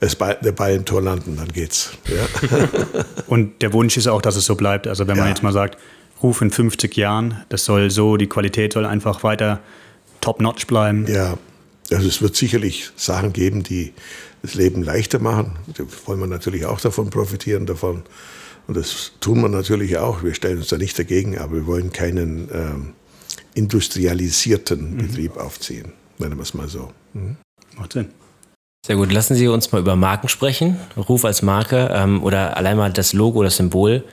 [0.00, 1.90] es bei, der Ball im Tor landen, dann geht's.
[2.06, 3.04] Ja.
[3.26, 4.86] und der Wunsch ist auch, dass es so bleibt.
[4.86, 5.78] Also wenn man jetzt mal sagt,
[6.22, 9.60] Ruf in 50 Jahren, das soll so, die Qualität soll einfach weiter
[10.20, 11.06] top-notch bleiben.
[11.06, 11.38] Ja,
[11.90, 13.92] also es wird sicherlich Sachen geben, die
[14.42, 15.56] das Leben leichter machen.
[15.76, 18.02] Da wollen wir natürlich auch davon profitieren davon.
[18.66, 20.22] Und das tun wir natürlich auch.
[20.22, 22.92] Wir stellen uns da nicht dagegen, aber wir wollen keinen ähm,
[23.54, 24.98] industrialisierten mhm.
[24.98, 26.92] Betrieb aufziehen, nennen wir es mal so.
[27.14, 27.36] Mhm.
[27.76, 28.08] Macht Sinn.
[28.86, 29.12] Sehr gut.
[29.12, 30.78] Lassen Sie uns mal über Marken sprechen.
[30.96, 34.04] Ruf als Marke ähm, oder allein mal das Logo, das Symbol.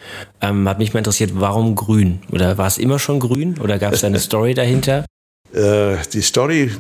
[0.42, 2.20] Ähm, hat mich mal interessiert, warum grün?
[2.32, 5.06] Oder war es immer schon grün oder gab es da eine Story dahinter?
[5.54, 6.72] Äh, die Story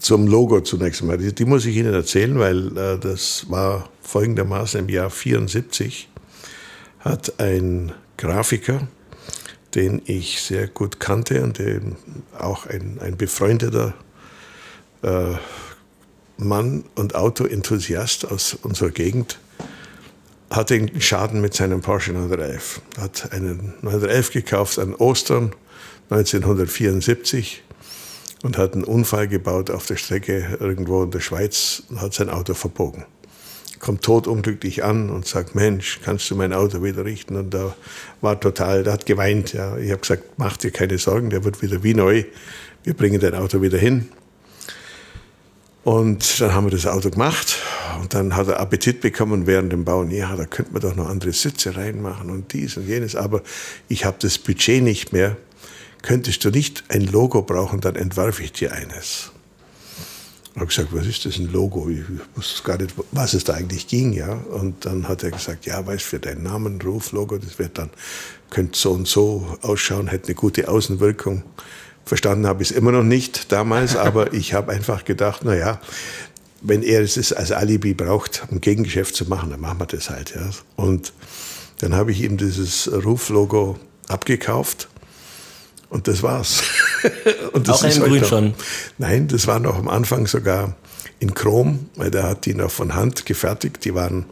[0.00, 4.80] zum Logo zunächst einmal, die, die muss ich Ihnen erzählen, weil äh, das war folgendermaßen
[4.80, 6.08] im Jahr 74
[7.00, 8.86] hat ein Grafiker,
[9.74, 11.96] den ich sehr gut kannte und dem
[12.38, 13.94] auch ein, ein befreundeter
[15.02, 15.34] äh,
[16.36, 19.38] Mann und Autoenthusiast aus unserer Gegend,
[20.50, 22.80] hatte einen Schaden mit seinem Porsche 911.
[22.98, 25.54] Hat einen 911 gekauft an Ostern
[26.10, 27.62] 1974
[28.42, 32.30] und hat einen Unfall gebaut auf der Strecke irgendwo in der Schweiz und hat sein
[32.30, 33.04] Auto verbogen.
[33.78, 37.36] Kommt totunglücklich an und sagt, Mensch, kannst du mein Auto wieder richten?
[37.36, 37.74] Und da
[38.20, 39.54] war total, der hat geweint.
[39.54, 39.78] Ja.
[39.78, 42.24] Ich habe gesagt, mach dir keine Sorgen, der wird wieder wie neu.
[42.84, 44.08] Wir bringen dein Auto wieder hin.
[45.82, 47.56] Und dann haben wir das Auto gemacht
[48.02, 50.10] und dann hat er Appetit bekommen während dem Bauen.
[50.10, 53.16] Ja, da könnte man doch noch andere Sitze reinmachen und dies und jenes.
[53.16, 53.42] Aber
[53.88, 55.38] ich habe das Budget nicht mehr
[56.02, 59.30] könntest du nicht ein Logo brauchen, dann entwerfe ich dir eines.
[60.52, 61.88] Ich habe gesagt, was ist das ein Logo?
[61.88, 62.02] Ich
[62.34, 64.32] wusste gar nicht, was es da eigentlich ging, ja.
[64.32, 67.90] Und dann hat er gesagt, ja, weißt für deinen Namen, Ruflogo, das wird dann,
[68.50, 71.44] könnte so und so ausschauen, hätte eine gute Außenwirkung.
[72.04, 75.80] Verstanden habe ich es immer noch nicht damals, aber ich habe einfach gedacht, na ja,
[76.62, 80.34] wenn er es als Alibi braucht, um Gegengeschäft zu machen, dann machen wir das halt,
[80.34, 80.50] ja.
[80.74, 81.12] Und
[81.78, 84.88] dann habe ich ihm dieses Ruflogo abgekauft
[85.90, 86.62] und das war's.
[87.52, 88.54] und das Auch ist in Grün schon?
[88.98, 90.76] Nein, das war noch am Anfang sogar
[91.18, 93.84] in Chrom, weil der hat die noch von Hand gefertigt.
[93.84, 94.24] Die waren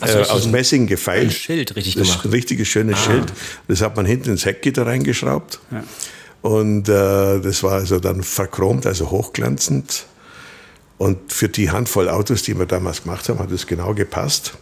[0.00, 1.28] also äh, aus Messing gefeilt.
[1.28, 2.24] Ein Schild richtig das gemacht.
[2.24, 3.10] Ein richtiges schönes ah.
[3.10, 3.32] Schild.
[3.68, 5.60] Das hat man hinten ins Heckgitter reingeschraubt.
[5.70, 5.84] Ja.
[6.42, 10.06] Und äh, das war also dann verchromt, also hochglanzend.
[10.98, 14.54] Und für die Handvoll Autos, die wir damals gemacht haben, hat das genau gepasst.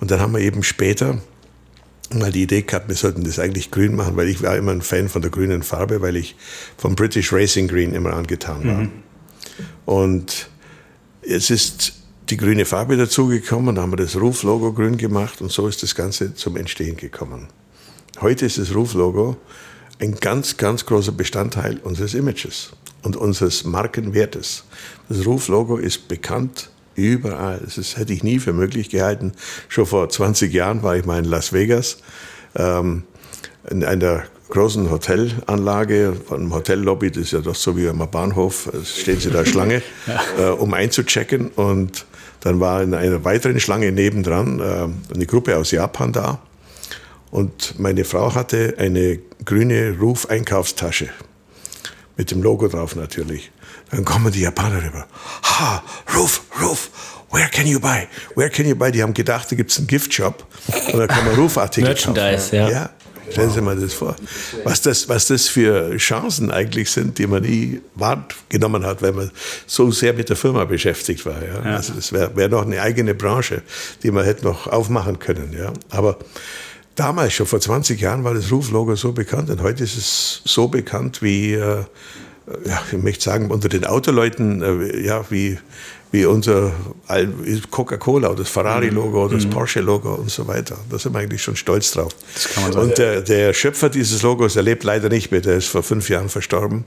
[0.00, 1.18] Und dann haben wir eben später
[2.12, 4.82] mal die Idee gehabt, wir sollten das eigentlich grün machen, weil ich war immer ein
[4.82, 6.36] Fan von der grünen Farbe, weil ich
[6.76, 8.82] vom British Racing Green immer angetan war.
[8.82, 8.90] Mhm.
[9.86, 10.48] Und
[11.22, 11.94] es ist
[12.30, 16.34] die grüne Farbe dazugekommen, haben wir das Ruf-Logo grün gemacht und so ist das Ganze
[16.34, 17.48] zum Entstehen gekommen.
[18.20, 19.36] Heute ist das Ruf-Logo
[20.00, 22.70] ein ganz, ganz großer Bestandteil unseres Images
[23.02, 24.64] und unseres Markenwertes.
[25.08, 27.60] Das Ruf-Logo ist bekannt Überall.
[27.64, 29.32] Das hätte ich nie für möglich gehalten.
[29.68, 31.98] Schon vor 20 Jahren war ich mal in Las Vegas
[32.56, 33.04] ähm,
[33.70, 38.70] in einer großen Hotelanlage, von einem Hotellobby, das ist ja doch so wie am Bahnhof,
[38.84, 40.20] stehen sie da Schlange, ja.
[40.38, 41.48] äh, um einzuchecken.
[41.48, 42.06] Und
[42.40, 46.40] dann war in einer weiteren Schlange nebendran äh, eine Gruppe aus Japan da.
[47.30, 51.08] Und meine Frau hatte eine grüne Ruf-Einkaufstasche
[52.16, 53.50] mit dem Logo drauf natürlich.
[53.90, 55.06] Dann kommen die Japaner rüber.
[55.44, 55.82] Ha,
[56.14, 56.90] Roof, Roof,
[57.30, 58.08] where can you buy?
[58.34, 58.90] Where can you buy?
[58.90, 60.46] Die haben gedacht, da gibt es einen Giftshop
[60.92, 62.56] und da kann man Rufartikel Merchandise, kaufen.
[62.56, 62.68] ja.
[62.68, 62.90] ja.
[63.30, 64.16] Stellen Sie mal das vor.
[64.64, 69.30] Was das, was das für Chancen eigentlich sind, die man nie wahrgenommen hat, wenn man
[69.66, 71.42] so sehr mit der Firma beschäftigt war.
[71.42, 71.64] Ja?
[71.64, 71.76] ja.
[71.76, 73.62] Also das wäre wär noch eine eigene Branche,
[74.02, 75.54] die man hätte noch aufmachen können.
[75.56, 75.72] Ja?
[75.90, 76.18] Aber
[76.94, 80.68] damals, schon vor 20 Jahren, war das Ruflogo so bekannt und heute ist es so
[80.68, 81.84] bekannt wie äh,
[82.66, 85.58] ja, ich möchte sagen, unter den Autoleuten, äh, ja, wie,
[86.12, 86.72] wie unser
[87.70, 89.50] Coca-Cola oder das Ferrari-Logo oder das mhm.
[89.50, 90.76] Porsche-Logo und so weiter.
[90.90, 92.12] Da sind wir eigentlich schon stolz drauf.
[92.74, 96.08] und der, der, Schöpfer dieses Logos, er lebt leider nicht mehr, der ist vor fünf
[96.08, 96.84] Jahren verstorben.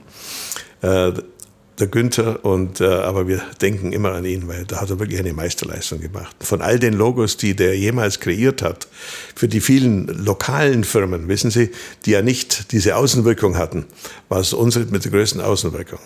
[1.78, 5.20] Der Günther, und, äh, aber wir denken immer an ihn, weil da hat er wirklich
[5.20, 6.34] eine Meisterleistung gemacht.
[6.40, 8.88] Von all den Logos, die der jemals kreiert hat,
[9.36, 11.70] für die vielen lokalen Firmen, wissen Sie,
[12.04, 13.86] die ja nicht diese Außenwirkung hatten,
[14.28, 16.00] war es unsere mit der größten Außenwirkung.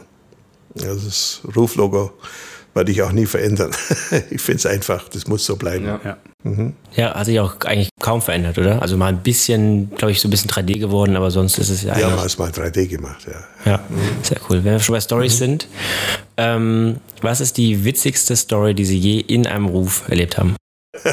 [0.75, 2.13] Ja, das Ruflogo
[2.75, 3.71] werde ich auch nie verändern.
[4.31, 5.87] ich finde es einfach, das muss so bleiben.
[5.87, 6.01] Ja.
[6.05, 6.17] Ja.
[6.45, 6.73] Mhm.
[6.97, 8.83] ja, hat sich auch eigentlich kaum verändert, oder?
[8.83, 11.83] Also mal ein bisschen, glaube ich, so ein bisschen 3D geworden, aber sonst ist es
[11.85, 11.97] ja.
[11.97, 13.71] Ja, mal mal 3D gemacht, ja.
[13.71, 14.25] Ja, mhm.
[14.25, 14.65] sehr cool.
[14.65, 15.39] Wenn wir schon bei Stories mhm.
[15.39, 15.69] sind,
[16.37, 20.57] ähm, was ist die witzigste Story, die Sie je in einem Ruf erlebt haben?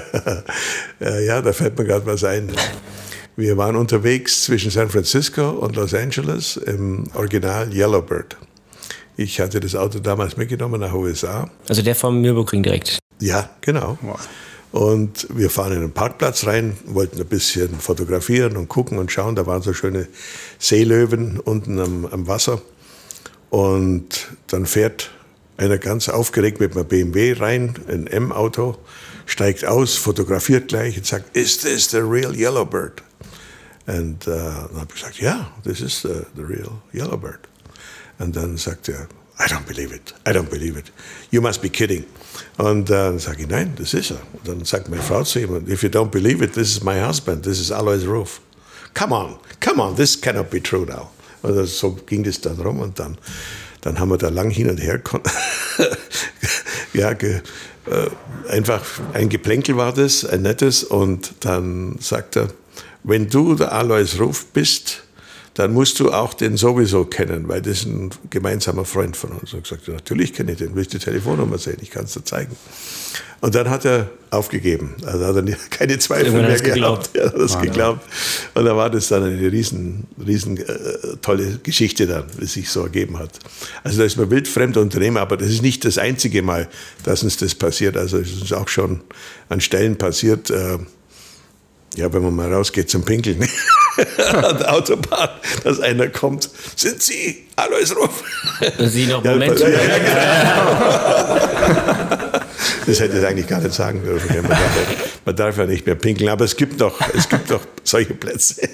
[1.00, 2.52] ja, da fällt mir gerade was ein.
[3.36, 8.36] Wir waren unterwegs zwischen San Francisco und Los Angeles im Original Yellowbird.
[9.19, 11.49] Ich hatte das Auto damals mitgenommen nach USA.
[11.67, 12.99] Also der vom Nürburgring direkt?
[13.19, 13.97] Ja, genau.
[14.01, 14.17] Wow.
[14.71, 19.36] Und wir fahren in den Parkplatz rein, wollten ein bisschen fotografieren und gucken und schauen.
[19.36, 20.08] Da waren so schöne
[20.58, 22.62] Seelöwen unten am, am Wasser.
[23.49, 25.12] Und dann fährt
[25.58, 28.77] einer ganz aufgeregt mit einem BMW rein, ein M-Auto,
[29.25, 33.03] steigt aus, fotografiert gleich und sagt, is this the real Yellowbird?
[33.86, 37.48] Und uh, dann habe ich gesagt, ja, yeah, this is the, the real Yellowbird.
[38.19, 39.08] Und dann sagt er,
[39.39, 40.91] I don't believe it, I don't believe it.
[41.32, 42.03] You must be kidding.
[42.58, 44.19] Und dann sage ich, nein, das ist er.
[44.34, 46.99] Und dann sagt meine Frau zu ihm, if you don't believe it, this is my
[46.99, 48.41] husband, this is Alois Roof.
[48.93, 51.10] Come on, come on, this cannot be true now.
[51.41, 53.17] Und so ging das dann rum und dann,
[53.82, 55.01] dann haben wir da lang hin und her
[56.93, 57.41] ja, ge,
[57.86, 62.49] äh, einfach ein Geplänkel war das, ein nettes und dann sagt er,
[63.03, 65.03] wenn du der Alois Ruf bist,
[65.60, 69.54] dann musst du auch den sowieso kennen, weil das ist ein gemeinsamer Freund von uns.
[69.54, 72.13] Und ich sagte, natürlich kenne ich den, will ich die Telefonnummer sehen, ich kann es
[72.13, 72.56] dir zeigen.
[73.41, 74.95] Und dann hat er aufgegeben.
[75.06, 77.10] Also hat er keine Zweifel mehr gehabt.
[77.13, 78.08] Er hat das ah, geglaubt.
[78.54, 82.84] Und da war das dann eine riesen, riesen äh, tolle Geschichte dann, die sich so
[82.84, 83.32] ergeben hat.
[83.84, 86.69] Also da ist man wildfremder Unternehmer, aber das ist nicht das einzige Mal,
[87.04, 87.98] dass uns das passiert.
[87.98, 89.02] Also es ist auch schon
[89.50, 90.78] an Stellen passiert, äh,
[91.98, 93.39] ja, wenn man mal rausgeht zum Pinkeln
[94.33, 95.29] an der Autobahn,
[95.63, 98.23] dass einer kommt, sind Sie Alois Ruf?
[98.79, 99.59] Sie noch, Moment.
[102.85, 104.41] das hätte ich eigentlich gar nicht sagen dürfen.
[104.41, 107.51] Man darf, ja, man darf ja nicht mehr pinkeln, aber es gibt doch, es gibt
[107.51, 108.55] doch solche Plätze.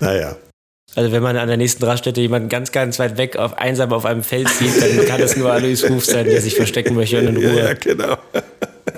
[0.00, 0.36] naja.
[0.96, 4.04] Also wenn man an der nächsten Raststätte jemanden ganz, ganz weit weg auf einsam auf
[4.04, 7.28] einem Feld sieht, dann kann es nur Alois Ruf sein, der sich verstecken möchte und
[7.28, 7.58] in Ruhe.
[7.58, 8.16] Ja, genau.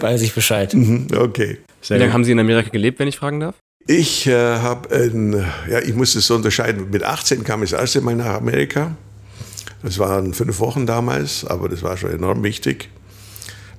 [0.01, 0.75] Weiß ich Bescheid.
[0.75, 1.59] Mhm, okay.
[1.81, 3.55] Sehr Wie lange haben Sie in Amerika gelebt, wenn ich fragen darf?
[3.89, 4.89] Ich äh, habe,
[5.71, 6.91] ja, ich muss es so unterscheiden.
[6.91, 8.97] Mit 18 kam ich das erste Mal nach Amerika.
[9.83, 12.89] Das waren fünf Wochen damals, aber das war schon enorm wichtig.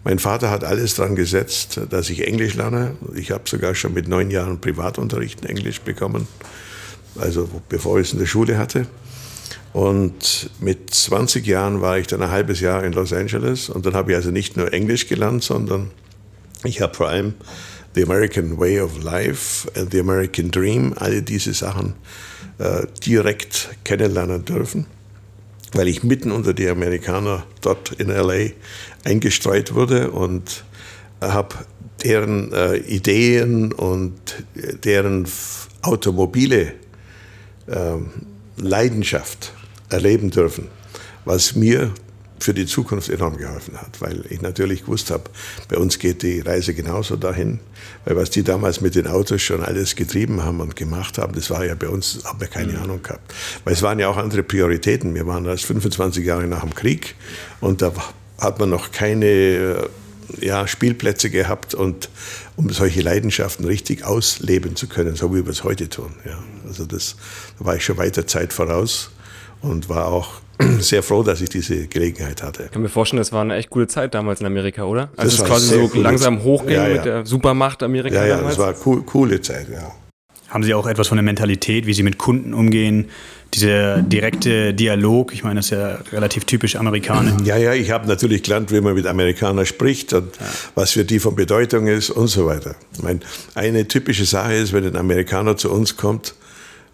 [0.05, 2.95] Mein Vater hat alles dran gesetzt, dass ich Englisch lerne.
[3.15, 6.25] Ich habe sogar schon mit neun Jahren Privatunterricht in Englisch bekommen,
[7.19, 8.87] also bevor ich es in der Schule hatte.
[9.73, 13.95] Und mit 20 Jahren war ich dann ein halbes Jahr in Los Angeles und dann
[13.95, 15.91] habe ich also nicht nur Englisch gelernt, sondern
[16.63, 17.33] ich habe vor allem
[17.97, 21.95] The American Way of Life, uh, The American Dream, alle diese Sachen
[22.59, 24.85] äh, direkt kennenlernen dürfen,
[25.73, 28.51] weil ich mitten unter die Amerikaner dort in LA
[29.03, 30.63] eingestreut wurde und
[31.21, 31.55] habe
[32.03, 34.13] deren äh, Ideen und
[34.83, 35.27] deren
[35.81, 36.73] automobile
[37.65, 37.97] äh,
[38.57, 39.53] Leidenschaft
[39.89, 40.67] erleben dürfen,
[41.25, 41.95] was mir
[42.39, 45.23] für die Zukunft enorm geholfen hat, weil ich natürlich gewusst habe,
[45.69, 47.59] bei uns geht die Reise genauso dahin,
[48.05, 51.49] weil was die damals mit den Autos schon alles getrieben haben und gemacht haben, das
[51.49, 52.83] war ja bei uns, haben wir keine mhm.
[52.83, 53.33] Ahnung gehabt.
[53.63, 55.15] Weil es waren ja auch andere Prioritäten.
[55.15, 57.15] Wir waren erst 25 Jahre nach dem Krieg
[57.59, 57.91] und da
[58.39, 59.89] hat man noch keine
[60.39, 62.09] ja, Spielplätze gehabt und
[62.55, 66.13] um solche Leidenschaften richtig ausleben zu können, so wie wir es heute tun.
[66.25, 66.39] Ja.
[66.67, 67.15] Also das,
[67.57, 69.11] da war ich schon weiter Zeit voraus
[69.61, 70.41] und war auch
[70.79, 72.63] sehr froh, dass ich diese Gelegenheit hatte.
[72.65, 75.09] Ich kann mir vorstellen, das war eine echt gute Zeit damals in Amerika, oder?
[75.17, 76.93] Also es quasi so langsam hochging ja, ja.
[76.95, 78.57] mit der Supermacht Amerika ja, ja, damals.
[78.57, 79.91] das war cool, coole Zeit, ja.
[80.49, 83.09] Haben Sie auch etwas von der Mentalität, wie Sie mit Kunden umgehen?
[83.53, 87.37] Dieser direkte Dialog, ich meine, das ist ja relativ typisch Amerikaner.
[87.43, 90.45] Ja, ja, ich habe natürlich gelernt, wie man mit Amerikanern spricht und ja.
[90.75, 92.75] was für die von Bedeutung ist und so weiter.
[92.93, 93.19] Ich meine,
[93.55, 96.33] eine typische Sache ist, wenn ein Amerikaner zu uns kommt,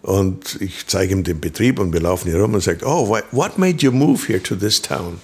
[0.04, 3.56] und ich zeige ihm den Betrieb und wir laufen hier rum und sagt, oh, what
[3.56, 5.18] made you move here to this town?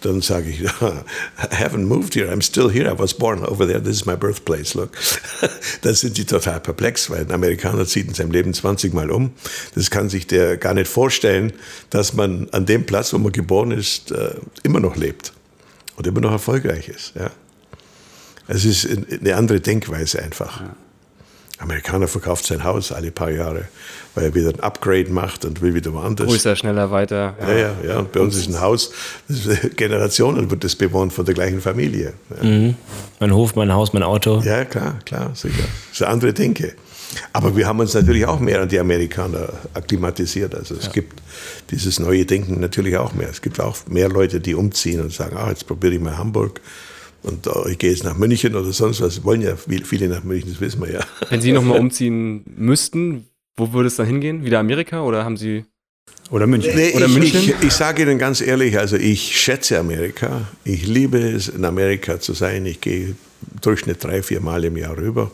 [0.00, 0.62] Dann sage ich,
[1.40, 4.16] I haven't moved here, I'm still here, I was born over there, this is my
[4.16, 4.90] birthplace, look.
[5.82, 9.30] Dann sind die total perplex, weil ein Amerikaner zieht in seinem Leben 20 Mal um.
[9.76, 11.52] Das kann sich der gar nicht vorstellen,
[11.90, 15.32] dass man an dem Platz, wo man geboren ist, äh, immer noch lebt
[15.94, 17.12] und immer noch erfolgreich ist.
[17.14, 17.30] Ja.
[18.48, 20.60] Es ist eine andere Denkweise einfach.
[20.60, 20.76] Ja.
[21.58, 23.64] Amerikaner verkauft sein Haus alle paar Jahre,
[24.14, 26.28] weil er wieder ein Upgrade macht und will wieder woanders.
[26.28, 27.36] Größer, schneller, weiter.
[27.40, 27.74] Ja, ja, ja.
[27.88, 27.98] ja.
[27.98, 28.92] Und bei uns ist ein Haus,
[29.76, 32.12] Generationen wird das bewohnt von der gleichen Familie.
[32.30, 32.48] Ja.
[32.48, 32.76] Mhm.
[33.18, 34.40] Mein Hof, mein Haus, mein Auto.
[34.44, 35.56] Ja, klar, klar, sicher.
[35.58, 36.74] Das ist eine andere Denke.
[37.32, 40.54] Aber wir haben uns natürlich auch mehr an die Amerikaner akklimatisiert.
[40.54, 40.92] Also es ja.
[40.92, 41.20] gibt
[41.70, 43.30] dieses neue Denken natürlich auch mehr.
[43.30, 46.60] Es gibt auch mehr Leute, die umziehen und sagen, ah, jetzt probiere ich mal Hamburg
[47.22, 49.24] und ich gehe jetzt nach München oder sonst was.
[49.24, 51.00] Wollen ja viele nach München, das wissen wir ja.
[51.30, 53.26] Wenn Sie nochmal umziehen müssten,
[53.56, 54.44] wo würde es dann hingehen?
[54.44, 55.64] Wieder Amerika oder haben Sie.
[56.30, 56.74] Oder München.
[56.76, 57.40] Nee, oder ich, München?
[57.40, 60.48] Ich, ich sage Ihnen ganz ehrlich, also ich schätze Amerika.
[60.64, 62.66] Ich liebe es, in Amerika zu sein.
[62.66, 63.16] Ich gehe
[63.60, 65.30] Durchschnitt drei, vier Mal im Jahr rüber.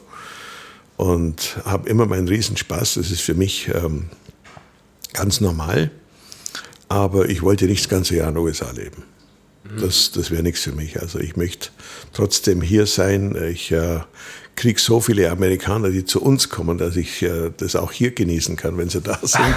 [0.97, 2.94] und habe immer meinen Riesenspaß.
[2.94, 4.07] Das ist für mich ähm,
[5.12, 5.90] ganz normal.
[6.88, 9.03] Aber ich wollte nicht das ganze Jahr in den USA leben.
[9.81, 11.00] Das, das wäre nichts für mich.
[11.00, 11.70] Also ich möchte
[12.12, 13.35] trotzdem hier sein.
[13.50, 14.00] Ich äh,
[14.57, 18.57] kriege so viele Amerikaner, die zu uns kommen, dass ich äh, das auch hier genießen
[18.57, 19.57] kann, wenn sie da sind.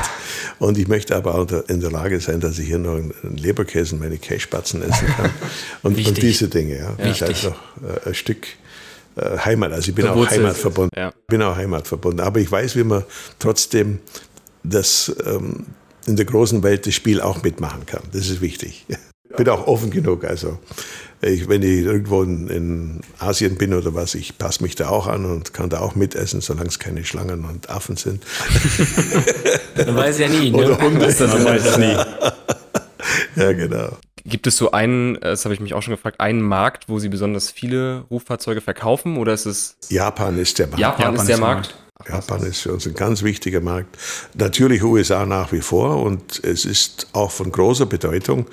[0.60, 3.96] Und ich möchte aber auch in der Lage sein, dass ich hier noch einen Leberkäse
[3.96, 5.30] und meine Kässpatzen essen kann.
[5.84, 6.78] Und, und diese Dinge.
[6.78, 6.96] Ja.
[6.98, 7.12] ja.
[7.12, 8.48] Ich einfach äh, ein Stück
[9.16, 9.72] äh, Heimat.
[9.72, 10.98] Also ich bin auch heimatverbunden.
[10.98, 11.14] Ja.
[11.28, 12.26] bin auch heimatverbunden.
[12.26, 13.04] Aber ich weiß, wie man
[13.40, 14.00] trotzdem
[14.64, 15.66] das ähm,
[16.06, 18.02] in der großen Welt das Spiel auch mitmachen kann.
[18.12, 18.86] Das ist wichtig.
[19.30, 20.24] Ich bin auch offen genug.
[20.24, 20.58] Also
[21.22, 25.08] ich, wenn ich irgendwo in, in, Asien bin oder was, ich passe mich da auch
[25.08, 28.24] an und kann da auch mitessen, solange es keine Schlangen und Affen sind.
[29.76, 30.52] Man weiß ja nie.
[30.52, 30.58] Ne?
[30.58, 31.06] Oder Hunde.
[31.06, 31.98] Das Man weiß es nie.
[33.36, 33.98] ja, genau.
[34.26, 37.08] Gibt es so einen, das habe ich mich auch schon gefragt, einen Markt, wo Sie
[37.08, 39.78] besonders viele Ruffahrzeuge verkaufen oder ist es?
[39.90, 40.80] Japan ist der Markt.
[40.80, 41.76] Japan, Japan ist der Markt.
[42.00, 43.98] Ach, Japan ist für uns ein ganz wichtiger Markt.
[44.34, 48.48] Natürlich USA nach wie vor und es ist auch von großer Bedeutung,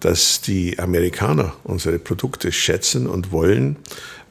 [0.00, 3.76] dass die Amerikaner unsere Produkte schätzen und wollen,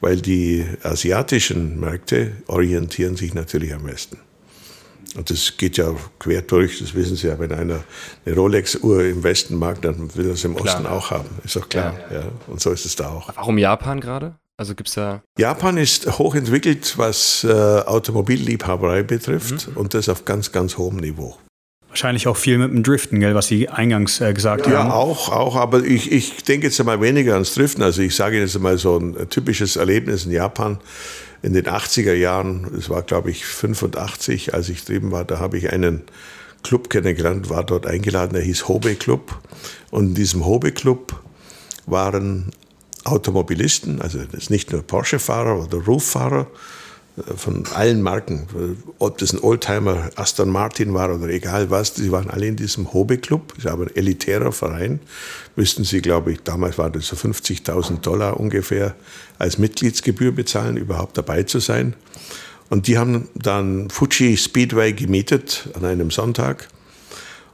[0.00, 4.18] weil die asiatischen Märkte orientieren sich natürlich am besten.
[5.16, 7.82] Und das geht ja quer durch, das wissen Sie ja, wenn einer
[8.24, 10.76] eine Rolex-Uhr im Westen mag, dann will er es im klar.
[10.76, 11.28] Osten auch haben.
[11.42, 11.94] Ist doch klar.
[12.10, 12.20] Ja.
[12.20, 12.24] ja.
[12.46, 13.30] Und so ist es da auch.
[13.34, 14.36] Warum Japan gerade?
[14.56, 15.22] Also gibt's da.
[15.38, 19.76] Japan ist hochentwickelt, was äh, Automobilliebhaberei betrifft mhm.
[19.78, 21.38] und das auf ganz, ganz hohem Niveau.
[21.90, 24.88] Wahrscheinlich auch viel mit dem Driften, gell, was Sie eingangs äh, gesagt ja, haben.
[24.88, 27.82] Ja, auch, auch, aber ich, ich denke jetzt einmal weniger ans Driften.
[27.82, 30.78] Also ich sage jetzt einmal so ein typisches Erlebnis in Japan
[31.42, 35.58] in den 80er Jahren, es war glaube ich 85, als ich drüben war, da habe
[35.58, 36.02] ich einen
[36.62, 39.40] Club kennengelernt, war dort eingeladen, der hieß Hobe Club.
[39.90, 41.18] Und in diesem Hobe Club
[41.86, 42.52] waren
[43.04, 46.46] Automobilisten, also das ist nicht nur Porsche-Fahrer oder Roof-Fahrer, äh,
[47.36, 48.46] von allen Marken,
[48.98, 52.92] ob das ein Oldtimer Aston Martin war oder egal was, die waren alle in diesem
[52.92, 55.00] Hobby Club, ist aber ein elitärer Verein.
[55.56, 58.94] Müssten sie, glaube ich, damals war das so 50.000 Dollar ungefähr
[59.38, 61.94] als Mitgliedsgebühr bezahlen, überhaupt dabei zu sein.
[62.68, 66.68] Und die haben dann Fuji Speedway gemietet an einem Sonntag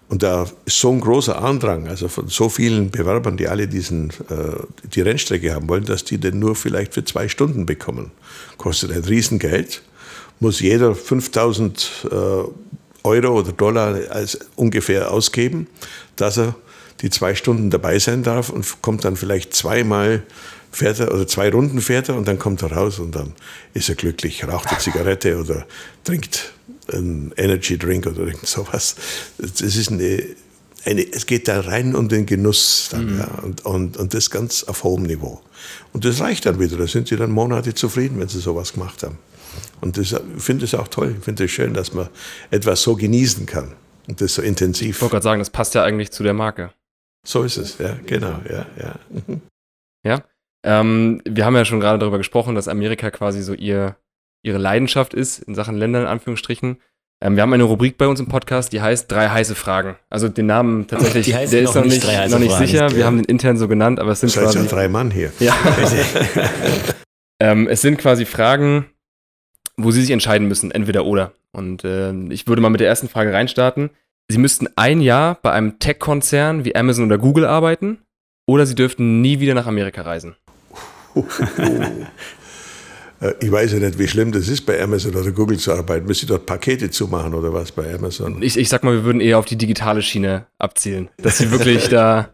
[0.08, 4.10] und da ist so ein großer Andrang, also von so vielen Bewerbern, die alle diesen,
[4.30, 4.62] äh,
[4.94, 8.12] die Rennstrecke haben wollen, dass die den nur vielleicht für zwei Stunden bekommen.
[8.56, 9.82] Kostet ein Riesengeld,
[10.38, 12.14] muss jeder 5000 äh,
[13.02, 15.66] Euro oder Dollar als ungefähr ausgeben,
[16.14, 16.54] dass er
[17.00, 20.22] die zwei Stunden dabei sein darf und kommt dann vielleicht zweimal
[20.70, 23.32] fährt er, oder zwei Runden fährt er und dann kommt er raus und dann
[23.74, 25.66] ist er glücklich, raucht eine Zigarette oder
[26.04, 26.52] trinkt
[26.92, 28.96] einen Energy Drink oder irgend sowas.
[29.38, 30.22] Das ist eine,
[30.84, 33.18] eine, es geht da rein um den Genuss dann, mhm.
[33.18, 35.40] ja, und, und, und das ganz auf hohem Niveau.
[35.92, 39.02] Und das reicht dann wieder, da sind sie dann Monate zufrieden, wenn sie sowas gemacht
[39.02, 39.18] haben.
[39.80, 42.08] Und das, ich finde es auch toll, ich finde es schön, dass man
[42.50, 43.72] etwas so genießen kann
[44.06, 44.96] und das so intensiv.
[44.96, 46.72] Ich wollte gerade sagen, das passt ja eigentlich zu der Marke.
[47.26, 48.94] So ist es, ja, genau, ja, ja.
[50.04, 50.22] Ja,
[50.62, 53.96] ähm, wir haben ja schon gerade darüber gesprochen, dass Amerika quasi so ihr
[54.42, 56.78] ihre Leidenschaft ist in Sachen Ländern in Anführungsstrichen.
[57.22, 59.96] Ähm, wir haben eine Rubrik bei uns im Podcast, die heißt drei heiße Fragen.
[60.10, 62.94] Also den Namen tatsächlich, der ist noch nicht, noch nicht sicher.
[62.94, 65.32] Wir haben den intern so genannt, aber es sind quasi ja drei Mann hier.
[65.38, 65.54] Ja.
[67.40, 68.86] ähm, es sind quasi Fragen,
[69.78, 71.32] wo Sie sich entscheiden müssen, entweder oder.
[71.52, 73.90] Und äh, ich würde mal mit der ersten Frage reinstarten.
[74.28, 77.98] Sie müssten ein Jahr bei einem Tech-Konzern wie Amazon oder Google arbeiten
[78.46, 80.36] oder Sie dürften nie wieder nach Amerika reisen.
[83.20, 86.06] Äh, ich weiß ja nicht, wie schlimm das ist, bei Amazon oder Google zu arbeiten.
[86.06, 88.42] Müssen Sie dort Pakete zumachen oder was bei Amazon?
[88.42, 91.88] Ich, ich sag mal, wir würden eher auf die digitale Schiene abzielen, dass Sie wirklich
[91.88, 92.30] da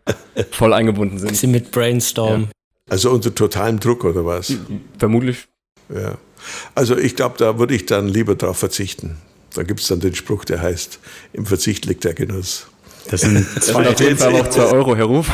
[0.51, 1.37] voll eingebunden sind.
[1.37, 2.43] Sie mit Brainstorm.
[2.43, 2.49] Ja.
[2.91, 4.55] Also unter totalem Druck oder was?
[4.99, 5.47] Vermutlich.
[5.89, 6.19] Ja.
[6.75, 9.19] Also ich glaube, da würde ich dann lieber darauf verzichten.
[9.55, 10.99] Da gibt es dann den Spruch, der heißt,
[11.33, 12.67] im Verzicht liegt der Genuss.
[13.11, 15.31] Das sind zwei, auf jeden Fall auch zwei Euro, Herr Ruf.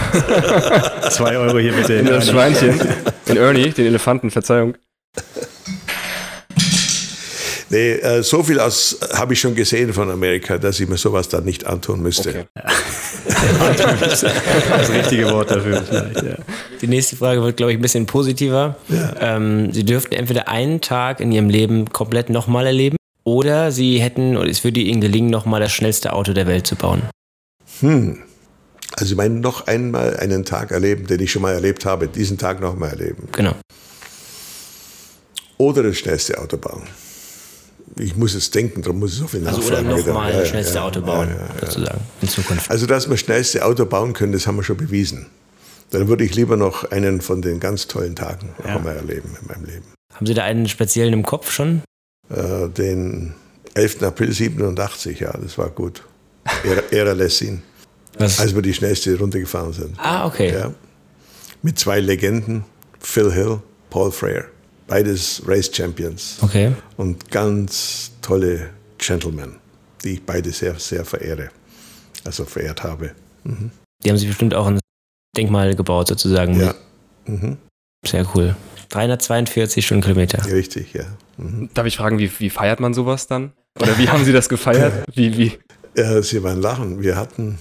[1.10, 1.94] zwei Euro hier bitte.
[1.94, 2.80] In das Schweinchen.
[3.26, 4.74] In Ernie, den Elefanten, Verzeihung.
[7.70, 11.44] Nee, äh, so viel habe ich schon gesehen von Amerika, dass ich mir sowas dann
[11.44, 12.30] nicht antun müsste.
[12.30, 12.44] Okay.
[14.00, 16.36] das richtige Wort dafür vielleicht, ja.
[16.80, 18.76] Die nächste Frage wird, glaube ich, ein bisschen positiver.
[18.88, 19.14] Ja.
[19.20, 24.38] Ähm, Sie dürften entweder einen Tag in Ihrem Leben komplett nochmal erleben oder Sie hätten,
[24.38, 27.02] oder es würde Ihnen gelingen, nochmal das schnellste Auto der Welt zu bauen.
[27.80, 28.22] Hm.
[28.96, 32.38] Also ich meine, noch einmal einen Tag erleben, den ich schon mal erlebt habe, diesen
[32.38, 33.28] Tag nochmal erleben.
[33.32, 33.54] Genau.
[35.58, 36.82] Oder das schnellste Auto bauen.
[37.96, 39.88] Ich muss es denken, darum muss ich so viel also nachfragen.
[39.88, 42.70] Also oder nochmal ja, das schnellste ja, Auto bauen, ja, sozusagen, in Zukunft.
[42.70, 45.26] Also, dass wir das schnellste Auto bauen können, das haben wir schon bewiesen.
[45.90, 49.46] Dann würde ich lieber noch einen von den ganz tollen Tagen noch einmal erleben in
[49.48, 49.84] meinem Leben.
[50.14, 51.82] Haben Sie da einen speziellen im Kopf schon?
[52.28, 53.34] Äh, den
[53.74, 54.02] 11.
[54.02, 56.02] April 87, ja, das war gut.
[56.64, 57.62] Ära, Ära Lessin.
[58.18, 58.40] Was?
[58.40, 59.96] Als wir die schnellste Runde gefahren sind.
[59.98, 60.52] Ah, okay.
[60.52, 60.72] Ja.
[61.62, 62.64] Mit zwei Legenden,
[63.00, 64.46] Phil Hill, Paul Freire.
[64.88, 66.38] Beides Race Champions.
[66.40, 66.72] Okay.
[66.96, 69.56] Und ganz tolle Gentlemen,
[70.02, 71.50] die ich beide sehr, sehr verehre.
[72.24, 73.12] Also verehrt habe.
[73.44, 73.70] Mhm.
[74.02, 74.80] Die haben sich bestimmt auch ein
[75.36, 76.58] Denkmal gebaut, sozusagen.
[76.58, 76.74] Ja.
[77.26, 77.58] Mhm.
[78.04, 78.56] Sehr cool.
[78.88, 80.44] 342 Stundenkilometer.
[80.50, 81.04] Richtig, ja.
[81.36, 81.68] Mhm.
[81.74, 83.52] Darf ich fragen, wie, wie feiert man sowas dann?
[83.78, 85.04] Oder wie haben Sie das gefeiert?
[85.14, 85.58] Wie, wie?
[85.96, 87.00] Ja, Sie waren lachen.
[87.02, 87.58] Wir hatten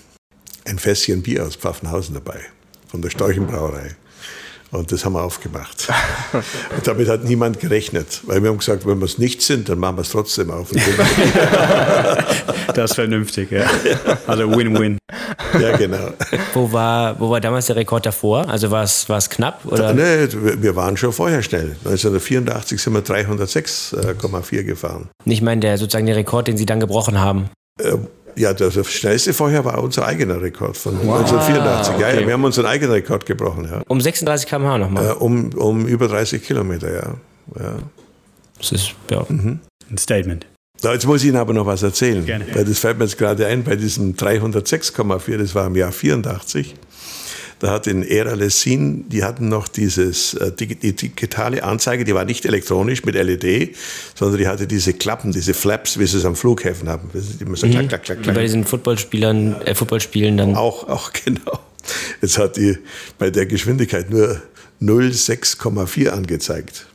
[0.65, 2.39] ein Fässchen Bier aus Pfaffenhausen dabei,
[2.87, 3.95] von der Storchenbrauerei.
[4.71, 5.87] Und das haben wir aufgemacht.
[6.75, 9.79] Und damit hat niemand gerechnet, weil wir haben gesagt, wenn wir es nicht sind, dann
[9.79, 10.71] machen wir es trotzdem auf.
[12.73, 13.65] das ist vernünftig, ja.
[14.27, 14.97] Also Win-Win.
[15.59, 16.09] Ja, genau.
[16.53, 18.49] Wo war, wo war damals der Rekord davor?
[18.49, 19.65] Also war es, war es knapp?
[19.65, 19.93] Oder?
[19.93, 21.77] Nee, wir waren schon vorher schnell.
[21.85, 25.09] 1984 sind wir 306,4 gefahren.
[25.23, 27.49] Ich meine, der, sozusagen der Rekord, den Sie dann gebrochen haben.
[28.37, 31.19] Ja, der, schnellste vorher war unser eigener Rekord von wow.
[31.19, 31.95] 1984.
[31.95, 32.01] Okay.
[32.01, 33.67] Ja, ja, wir haben unseren eigenen Rekord gebrochen.
[33.69, 33.81] Ja.
[33.87, 35.07] Um 36 km/h nochmal?
[35.07, 37.13] Äh, um, um über 30 Kilometer, ja.
[37.59, 37.77] ja.
[38.59, 39.25] Das ist ja.
[39.27, 39.59] Mhm.
[39.89, 40.45] ein Statement.
[40.79, 42.23] So, jetzt muss ich Ihnen aber noch was erzählen.
[42.23, 42.45] Gerne.
[42.53, 46.75] Weil das fällt mir jetzt gerade ein, bei diesem 306,4, das war im Jahr 84.
[47.59, 52.13] Da hat in Era Lessin, die hatten noch dieses, äh, die, die digitale Anzeige, die
[52.13, 53.75] war nicht elektronisch mit LED,
[54.13, 57.09] sondern die hatte diese Klappen, diese Flaps, wie sie es am Flughäfen haben.
[57.13, 57.19] Die
[57.55, 57.71] so mhm.
[57.71, 58.35] klack, klack, klack, klack.
[58.35, 60.55] Bei diesen Footballspielern, äh, Footballspielen dann.
[60.55, 61.59] Auch, auch genau.
[62.21, 62.77] Jetzt hat die
[63.17, 64.41] bei der Geschwindigkeit nur
[64.81, 66.85] 0,6,4 angezeigt.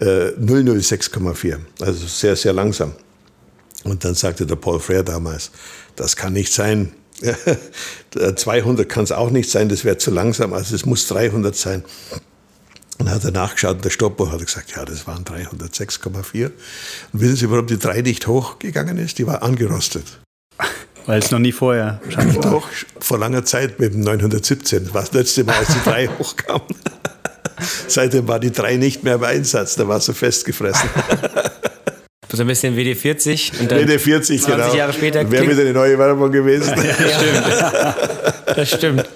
[0.00, 1.58] Äh, 006,4.
[1.80, 2.94] Also sehr, sehr langsam.
[3.84, 5.50] Und dann sagte der Paul Frere damals,
[5.94, 6.92] das kann nicht sein.
[8.36, 11.84] 200 kann es auch nicht sein, das wäre zu langsam, also es muss 300 sein.
[12.98, 16.44] Und dann hat er nachgeschaut der Stoppuhr hat gesagt, ja, das waren 306,4.
[16.44, 16.52] Und
[17.12, 19.18] wissen Sie, warum die 3 nicht hochgegangen ist?
[19.18, 20.20] Die war angerostet.
[21.06, 22.50] Weil es noch nie vorher wahrscheinlich war.
[22.50, 22.68] Doch,
[23.00, 24.84] vor langer Zeit mit dem 917.
[24.84, 26.62] Das war das letzte Mal, als die 3 hochkam.
[27.88, 30.88] Seitdem war die 3 nicht mehr im Einsatz, da war sie festgefressen.
[32.34, 34.74] So ein bisschen WD40 und dann WD40, 20 genau.
[34.74, 35.30] Jahre später.
[35.30, 36.74] Wäre wieder eine neue Werbung gewesen.
[36.76, 38.58] Ja, stimmt.
[38.58, 39.08] das stimmt.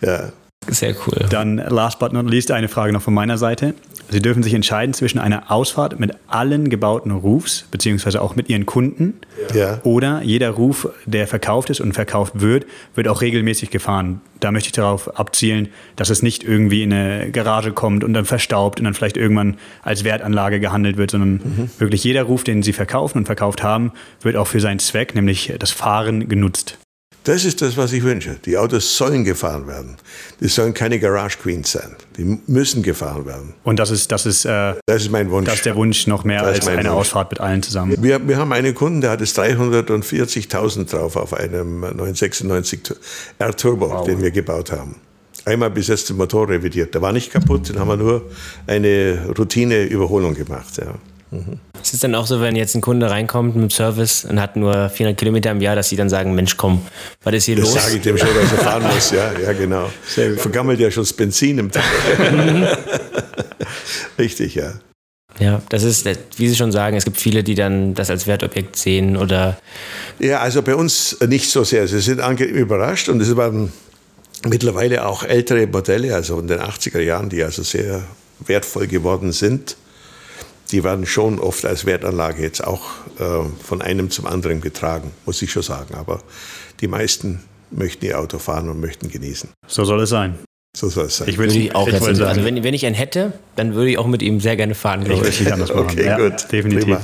[0.00, 0.32] Ja.
[0.70, 1.26] Sehr cool.
[1.30, 3.74] Dann last but not least eine Frage noch von meiner Seite.
[4.10, 8.66] Sie dürfen sich entscheiden zwischen einer Ausfahrt mit allen gebauten Roofs, beziehungsweise auch mit Ihren
[8.66, 9.14] Kunden,
[9.54, 9.80] ja.
[9.84, 12.66] oder jeder Roof, der verkauft ist und verkauft wird,
[12.96, 14.20] wird auch regelmäßig gefahren.
[14.40, 18.24] Da möchte ich darauf abzielen, dass es nicht irgendwie in eine Garage kommt und dann
[18.24, 21.70] verstaubt und dann vielleicht irgendwann als Wertanlage gehandelt wird, sondern mhm.
[21.78, 23.92] wirklich jeder Ruf, den Sie verkaufen und verkauft haben,
[24.22, 26.78] wird auch für seinen Zweck, nämlich das Fahren, genutzt.
[27.24, 28.36] Das ist das, was ich wünsche.
[28.46, 29.96] Die Autos sollen gefahren werden.
[30.40, 31.94] Die sollen keine Garage Queens sein.
[32.16, 33.52] Die müssen gefahren werden.
[33.62, 35.46] Und das ist, das ist, äh, das ist mein Wunsch.
[35.46, 36.88] Das ist der Wunsch noch mehr das als eine Wunsch.
[36.88, 37.94] Ausfahrt mit allen zusammen.
[38.00, 42.80] Wir, wir haben einen Kunden, der hat es 340.000 drauf auf einem 996
[43.38, 44.06] R-Turbo, wow.
[44.06, 44.96] den wir gebaut haben.
[45.44, 46.94] Einmal bis jetzt den Motor revidiert.
[46.94, 48.30] Der war nicht kaputt, den haben wir nur
[48.66, 50.78] eine Routine-Überholung gemacht.
[50.78, 50.94] Ja.
[51.30, 51.60] Mhm.
[51.80, 54.56] Ist es dann auch so, wenn jetzt ein Kunde reinkommt mit dem Service und hat
[54.56, 56.82] nur 400 Kilometer im Jahr, dass sie dann sagen, Mensch, komm,
[57.22, 57.74] was ist hier das los?
[57.74, 59.90] Das sage ich dem schon, dass er fahren muss, ja, ja genau.
[60.36, 61.84] Vergammelt ja schon das Benzin im Tag.
[64.18, 64.72] Richtig, ja.
[65.38, 66.06] Ja, das ist,
[66.36, 69.56] wie Sie schon sagen, es gibt viele, die dann das als Wertobjekt sehen oder.
[70.18, 71.86] Ja, also bei uns nicht so sehr.
[71.86, 73.72] Sie sind überrascht und es waren
[74.46, 78.02] mittlerweile auch ältere Modelle, also in den 80er Jahren, die also sehr
[78.44, 79.76] wertvoll geworden sind
[80.72, 82.82] die werden schon oft als Wertanlage jetzt auch
[83.18, 85.94] äh, von einem zum anderen getragen, muss ich schon sagen.
[85.94, 86.20] Aber
[86.80, 87.40] die meisten
[87.70, 89.50] möchten ihr Auto fahren und möchten genießen.
[89.66, 90.38] So soll es sein.
[90.76, 91.28] So soll es sein.
[91.28, 93.98] Ich würde ich auch ich jetzt, also wenn, wenn ich einen hätte, dann würde ich
[93.98, 95.40] auch mit ihm sehr gerne fahren, glaube ich.
[95.40, 96.50] ich anders okay, ja, gut.
[96.52, 96.98] Definitiv.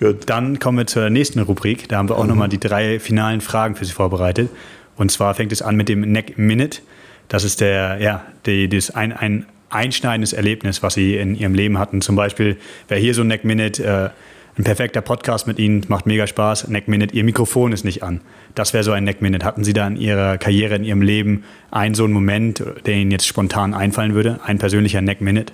[0.00, 0.22] Gut.
[0.26, 1.88] Dann kommen wir zur nächsten Rubrik.
[1.88, 2.30] Da haben wir auch mhm.
[2.30, 4.48] nochmal die drei finalen Fragen für Sie vorbereitet.
[4.96, 6.80] Und zwar fängt es an mit dem Neck Minute.
[7.28, 11.78] Das ist der, ja, die, das ein, ein einschneidendes Erlebnis, was Sie in Ihrem Leben
[11.78, 12.00] hatten?
[12.00, 12.56] Zum Beispiel
[12.88, 14.10] wäre hier so ein Neck Minute, äh,
[14.56, 16.68] ein perfekter Podcast mit Ihnen, macht mega Spaß.
[16.68, 18.20] Neck Minute, Ihr Mikrofon ist nicht an.
[18.54, 19.44] Das wäre so ein Neck Minute.
[19.44, 23.10] Hatten Sie da in Ihrer Karriere, in Ihrem Leben einen so einen Moment, der Ihnen
[23.10, 24.38] jetzt spontan einfallen würde?
[24.44, 25.52] Ein persönlicher Neck Minute?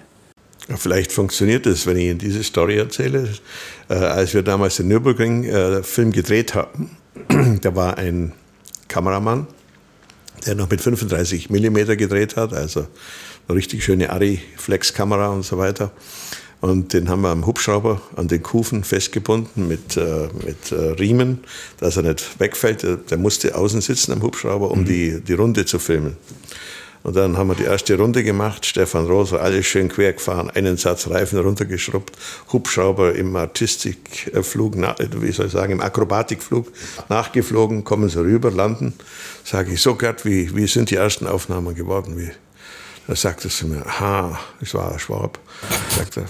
[0.76, 3.28] Vielleicht funktioniert es, wenn ich Ihnen diese Story erzähle.
[3.88, 6.96] Äh, als wir damals den Nürburgring-Film äh, gedreht haben,
[7.62, 8.32] da war ein
[8.88, 9.46] Kameramann,
[10.46, 12.86] der noch mit 35 mm gedreht hat, also
[13.52, 15.92] richtig schöne Ari-Flex-Kamera und so weiter.
[16.60, 21.40] Und den haben wir am Hubschrauber an den Kufen festgebunden mit, äh, mit äh, Riemen,
[21.78, 22.82] dass er nicht wegfällt.
[22.82, 24.84] Der, der, musste außen sitzen am Hubschrauber, um mhm.
[24.84, 26.16] die, die Runde zu filmen.
[27.02, 28.66] Und dann haben wir die erste Runde gemacht.
[28.66, 32.14] Stefan Roser, alles schön quer gefahren, einen Satz Reifen runtergeschrubbt,
[32.52, 36.70] Hubschrauber im Artistikflug, wie soll ich sagen, im Akrobatikflug
[37.08, 38.92] nachgeflogen, kommen sie rüber, landen.
[39.44, 42.18] Sage ich, so Gerd, wie, wie sind die ersten Aufnahmen geworden?
[42.18, 42.30] Wie?
[43.10, 45.36] Da sagte sie mir, ha, ich war Schwab.
[45.88, 46.26] Sagte,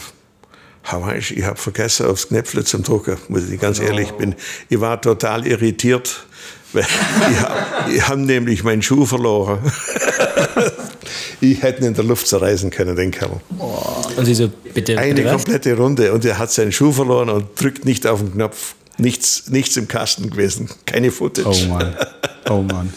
[0.90, 4.34] weißt, ich habe vergessen aufs Knöpfle zum Drucken, muss ich ganz ehrlich bin.
[4.70, 6.24] Ich war total irritiert
[6.72, 9.58] ich habe hab nämlich meinen Schuh verloren.
[11.42, 13.40] ich hätte ihn in der Luft zerreißen können, den Kerl.
[14.16, 17.60] Und Sie so, bitte, Eine bitte komplette Runde und er hat seinen Schuh verloren und
[17.60, 18.74] drückt nicht auf den Knopf.
[18.98, 21.66] Nichts, nichts im Kasten gewesen, keine Footage.
[21.66, 21.94] Oh Mann.
[22.50, 22.92] Oh Mann.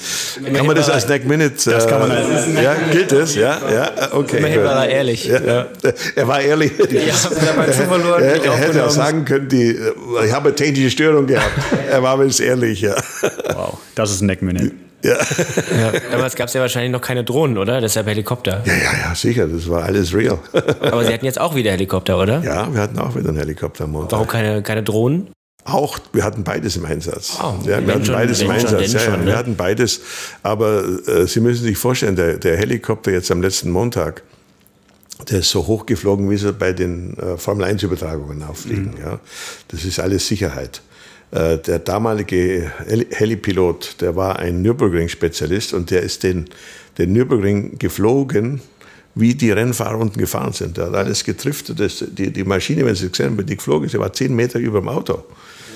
[0.52, 1.70] kann man das als Neck Minute?
[1.70, 3.36] Das kann man als, äh, ja, gilt das?
[3.36, 4.38] Ja, ja, okay.
[4.38, 5.26] Immerhin war er ehrlich.
[5.26, 5.40] Ja.
[5.40, 5.68] Ja.
[6.16, 6.72] Er war ehrlich.
[6.78, 7.14] Ja,
[7.62, 9.78] er, verloren, er, er hätte auch sagen können, die,
[10.26, 11.52] ich habe eine technische Störung gehabt.
[11.88, 12.96] er war wenigstens ehrlich, ja.
[13.54, 14.72] Wow, das ist ein Neck Minute.
[15.04, 15.18] Ja.
[15.18, 15.92] ja.
[16.12, 17.80] Damals gab es ja wahrscheinlich noch keine Drohnen, oder?
[17.80, 18.64] Deshalb Helikopter.
[18.66, 20.40] Ja, ja, ja, sicher, das war alles real.
[20.82, 22.42] Aber Sie hatten jetzt auch wieder Helikopter, oder?
[22.44, 24.14] Ja, wir hatten auch wieder einen Helikopter am Montag.
[24.14, 25.28] Warum keine, keine Drohnen?
[25.66, 27.38] Auch, wir hatten beides im Einsatz.
[27.42, 28.92] Oh, ja, wir hatten schon, beides im Einsatz.
[28.92, 29.28] Ja, schon, ne?
[29.28, 30.02] Wir hatten beides.
[30.42, 34.24] Aber äh, Sie müssen sich vorstellen, der, der, Helikopter jetzt am letzten Montag,
[35.30, 38.96] der ist so hochgeflogen, wie sie bei den äh, Formel-1-Übertragungen auffliegen.
[38.98, 39.02] Mhm.
[39.02, 39.20] Ja.
[39.70, 40.82] Das ist alles Sicherheit.
[41.32, 42.70] Äh, der damalige
[43.12, 46.50] Helipilot, der war ein Nürburgring-Spezialist und der ist den,
[46.98, 48.60] den Nürburgring geflogen,
[49.16, 50.76] wie die Rennfahrer unten gefahren sind.
[50.76, 51.80] Der hat alles getrifft.
[51.80, 54.60] Das, die, die Maschine, wenn Sie gesehen haben, die geflogen ist, die war zehn Meter
[54.60, 55.24] über dem Auto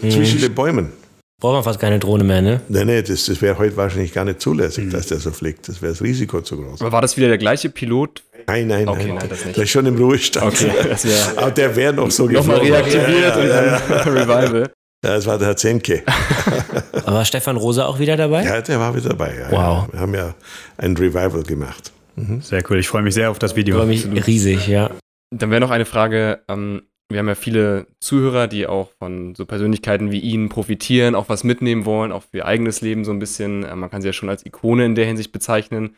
[0.01, 0.11] mhm.
[0.11, 0.91] zwischen den Bäumen.
[1.39, 2.61] Braucht man fast keine Drohne mehr, ne?
[2.67, 4.89] Nein, nein, das, das wäre heute wahrscheinlich gar nicht zulässig, mhm.
[4.89, 5.69] dass der so fliegt.
[5.69, 6.81] Das wäre das Risiko zu groß.
[6.81, 8.23] Aber war das wieder der gleiche Pilot?
[8.47, 9.17] Nein, nein, okay, nein.
[9.17, 9.55] nein das nicht.
[9.55, 10.47] Der ist schon im Ruhestand.
[10.47, 10.71] Okay,
[11.35, 14.71] Aber der wäre noch so Nochmal reaktiviert ja, ja, ja, und dann Revival.
[15.05, 16.03] Ja, das war der Herr Zemke.
[16.91, 18.43] Aber war Stefan Rosa auch wieder dabei?
[18.43, 19.35] Ja, der war wieder dabei.
[19.37, 19.87] Ja, wow.
[19.91, 20.33] Wir haben ja
[20.77, 21.91] ein Revival gemacht.
[22.15, 22.41] Mhm.
[22.41, 22.79] Sehr cool.
[22.79, 23.75] Ich freue mich sehr auf das Video.
[23.75, 24.89] Ich freue mich riesig, ja.
[25.29, 26.39] Dann wäre noch eine Frage.
[26.47, 31.29] Ähm, wir haben ja viele Zuhörer, die auch von so Persönlichkeiten wie Ihnen profitieren, auch
[31.29, 33.63] was mitnehmen wollen, auch für ihr eigenes Leben so ein bisschen.
[33.63, 35.95] Äh, man kann sie ja schon als Ikone in der Hinsicht bezeichnen.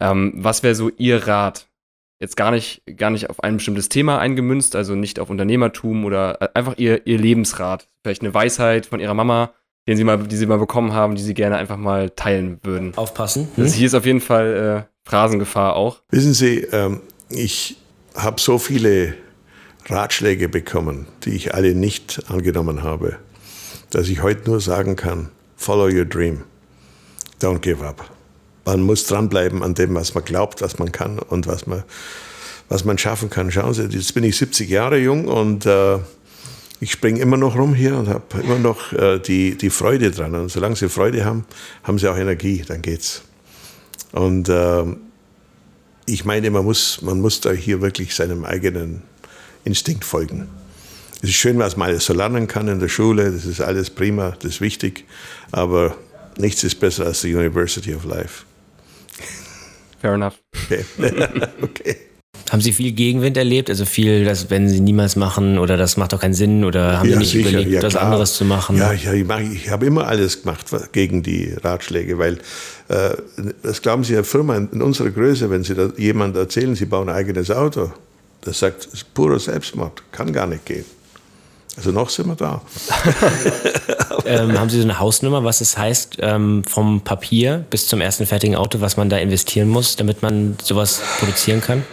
[0.00, 1.68] Ähm, was wäre so Ihr Rat?
[2.20, 6.42] Jetzt gar nicht, gar nicht auf ein bestimmtes Thema eingemünzt, also nicht auf Unternehmertum oder
[6.42, 7.88] äh, einfach Ihr, ihr Lebensrat.
[8.02, 9.52] Vielleicht eine Weisheit von Ihrer Mama,
[9.86, 12.96] den Sie mal, die Sie mal bekommen haben, die Sie gerne einfach mal teilen würden.
[12.96, 13.48] Aufpassen.
[13.54, 13.64] Hm?
[13.64, 16.02] Also hier ist auf jeden Fall äh, Phrasengefahr auch.
[16.10, 17.00] Wissen Sie, ähm,
[17.30, 17.76] ich
[18.16, 19.14] habe so viele
[19.88, 23.16] Ratschläge bekommen, die ich alle nicht angenommen habe,
[23.90, 26.44] dass ich heute nur sagen kann, follow your dream,
[27.40, 28.10] don't give up.
[28.64, 31.84] Man muss dranbleiben an dem, was man glaubt, was man kann und was man,
[32.68, 33.50] was man schaffen kann.
[33.50, 35.98] Schauen Sie, jetzt bin ich 70 Jahre jung und äh,
[36.80, 40.34] ich springe immer noch rum hier und habe immer noch äh, die, die Freude dran.
[40.34, 41.46] Und solange Sie Freude haben,
[41.82, 43.22] haben Sie auch Energie, dann geht's.
[44.12, 44.84] Und äh,
[46.04, 49.02] ich meine, man muss, man muss da hier wirklich seinem eigenen
[49.68, 50.48] Instinkt folgen.
[51.22, 53.90] Es ist schön, was man alles so lernen kann in der Schule, das ist alles
[53.90, 55.04] prima, das ist wichtig,
[55.52, 55.94] aber
[56.38, 58.44] nichts ist besser als die University of Life.
[60.00, 60.36] Fair enough.
[60.64, 60.84] Okay.
[61.62, 61.96] okay.
[62.50, 63.68] Haben Sie viel Gegenwind erlebt?
[63.68, 67.08] Also viel, dass wenn Sie niemals machen oder das macht doch keinen Sinn oder haben
[67.08, 68.78] ja, Sie nicht sicher, überlegt, ja, was anderes zu machen?
[68.78, 72.38] Ja, ja ich, ich habe immer alles gemacht gegen die Ratschläge, weil
[72.88, 73.10] äh,
[73.62, 77.10] das glauben Sie, eine Firma in unserer Größe, wenn Sie da jemand erzählen, Sie bauen
[77.10, 77.92] ein eigenes Auto,
[78.42, 80.84] das sagt, purer Selbstmord, kann gar nicht gehen.
[81.78, 82.60] Also noch sind wir da.
[84.24, 88.26] ähm, haben Sie so eine Hausnummer, was es heißt, ähm, vom Papier bis zum ersten
[88.26, 91.84] fertigen Auto, was man da investieren muss, damit man sowas produzieren kann?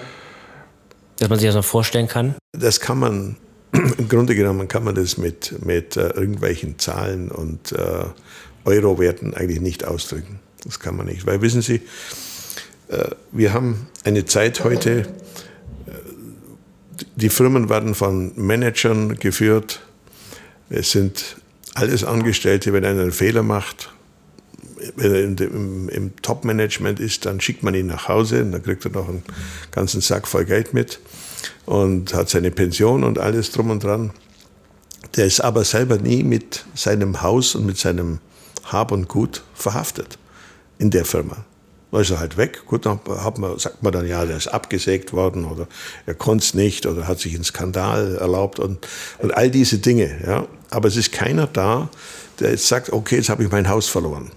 [1.20, 2.34] Dass man sich das noch vorstellen kann?
[2.54, 3.36] Das kann man,
[3.74, 8.06] im Grunde genommen kann man das mit, mit äh, irgendwelchen Zahlen und äh,
[8.66, 10.40] Eurowerten eigentlich nicht ausdrücken.
[10.64, 11.28] Das kann man nicht.
[11.28, 11.82] Weil wissen Sie,
[12.88, 15.06] äh, wir haben eine Zeit heute,
[17.16, 19.82] die Firmen werden von Managern geführt.
[20.70, 21.38] Es sind
[21.74, 23.90] alles Angestellte, wenn einer einen Fehler macht,
[24.96, 28.86] wenn er im, im Top-Management ist, dann schickt man ihn nach Hause und dann kriegt
[28.86, 29.24] er noch einen
[29.72, 31.00] ganzen Sack voll Geld mit
[31.66, 34.12] und hat seine Pension und alles drum und dran.
[35.16, 38.20] Der ist aber selber nie mit seinem Haus und mit seinem
[38.66, 40.18] Hab und Gut verhaftet
[40.78, 41.46] in der Firma.
[41.96, 42.64] Da ist er halt weg.
[42.66, 45.66] Gut, dann hat man, sagt man dann, ja, der ist abgesägt worden oder
[46.06, 48.86] er konnte es nicht oder hat sich einen Skandal erlaubt und,
[49.20, 50.14] und all diese Dinge.
[50.28, 50.46] Ja.
[50.72, 51.88] Aber es ist keiner da,
[52.42, 54.30] der jetzt sagt, okay, jetzt habe ich mein Haus verloren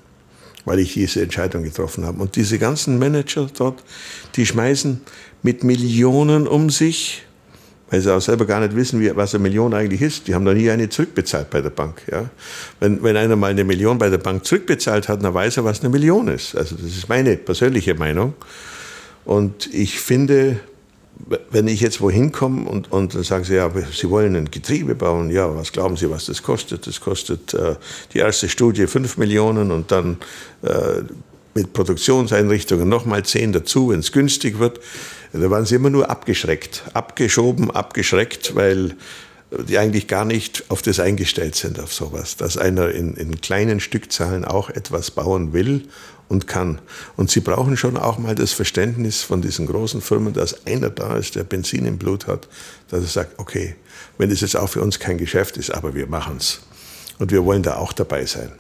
[0.67, 2.21] weil ich diese Entscheidung getroffen habe.
[2.21, 3.83] Und diese ganzen Manager dort,
[4.37, 5.01] die schmeißen
[5.43, 7.23] mit Millionen um sich,
[7.91, 10.29] weil sie auch selber gar nicht wissen, wie, was eine Million eigentlich ist.
[10.29, 12.03] Die haben noch nie eine zurückbezahlt bei der Bank.
[12.11, 12.29] Ja?
[12.81, 15.81] Wenn, wenn einer mal eine Million bei der Bank zurückbezahlt hat, dann weiß er, was
[15.81, 16.55] eine Million ist.
[16.55, 18.35] Also das ist meine persönliche Meinung.
[19.25, 20.61] Und ich finde,
[21.51, 24.95] wenn ich jetzt wohin komme und, und dann sagen sie, ja, Sie wollen ein Getriebe
[24.95, 26.87] bauen, ja, was glauben Sie, was das kostet?
[26.87, 27.75] Das kostet äh,
[28.13, 30.19] die erste Studie 5 Millionen und dann
[30.63, 31.03] äh,
[31.55, 34.81] mit Produktionseinrichtungen nochmal 10 dazu, wenn es günstig wird.
[35.33, 38.95] Da waren sie immer nur abgeschreckt, abgeschoben, abgeschreckt, weil
[39.51, 43.81] die eigentlich gar nicht auf das eingestellt sind, auf sowas, dass einer in, in kleinen
[43.81, 45.89] Stückzahlen auch etwas bauen will
[46.29, 46.81] und kann.
[47.17, 51.17] Und sie brauchen schon auch mal das Verständnis von diesen großen Firmen, dass einer da
[51.17, 52.49] ist, der Benzin im Blut hat,
[52.91, 53.75] dass er sagt, okay,
[54.19, 56.61] wenn das jetzt auch für uns kein Geschäft ist, aber wir machen es.
[57.19, 58.53] Und wir wollen da auch dabei sein.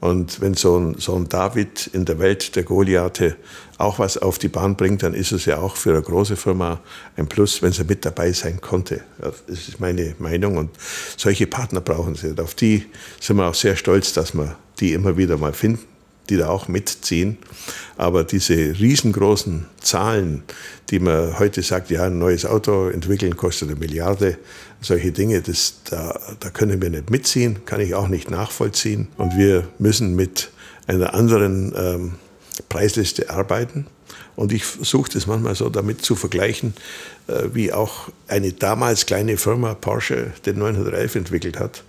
[0.00, 3.36] Und wenn so ein, so ein David in der Welt der Goliathe
[3.76, 6.80] auch was auf die Bahn bringt, dann ist es ja auch für eine große Firma
[7.16, 9.02] ein Plus, wenn sie mit dabei sein konnte.
[9.18, 10.56] Das ist meine Meinung.
[10.56, 10.70] Und
[11.16, 12.28] solche Partner brauchen sie.
[12.28, 12.86] Und auf die
[13.20, 15.90] sind wir auch sehr stolz, dass wir die immer wieder mal finden
[16.30, 17.36] die da auch mitziehen.
[17.96, 20.44] Aber diese riesengroßen Zahlen,
[20.90, 24.38] die man heute sagt, ja, ein neues Auto entwickeln kostet eine Milliarde,
[24.80, 29.08] solche Dinge, das, da, da können wir nicht mitziehen, kann ich auch nicht nachvollziehen.
[29.16, 30.50] Und wir müssen mit
[30.86, 32.14] einer anderen ähm,
[32.68, 33.86] Preisliste arbeiten.
[34.36, 36.74] Und ich versuche das manchmal so damit zu vergleichen,
[37.26, 41.82] äh, wie auch eine damals kleine Firma Porsche den 911 entwickelt hat.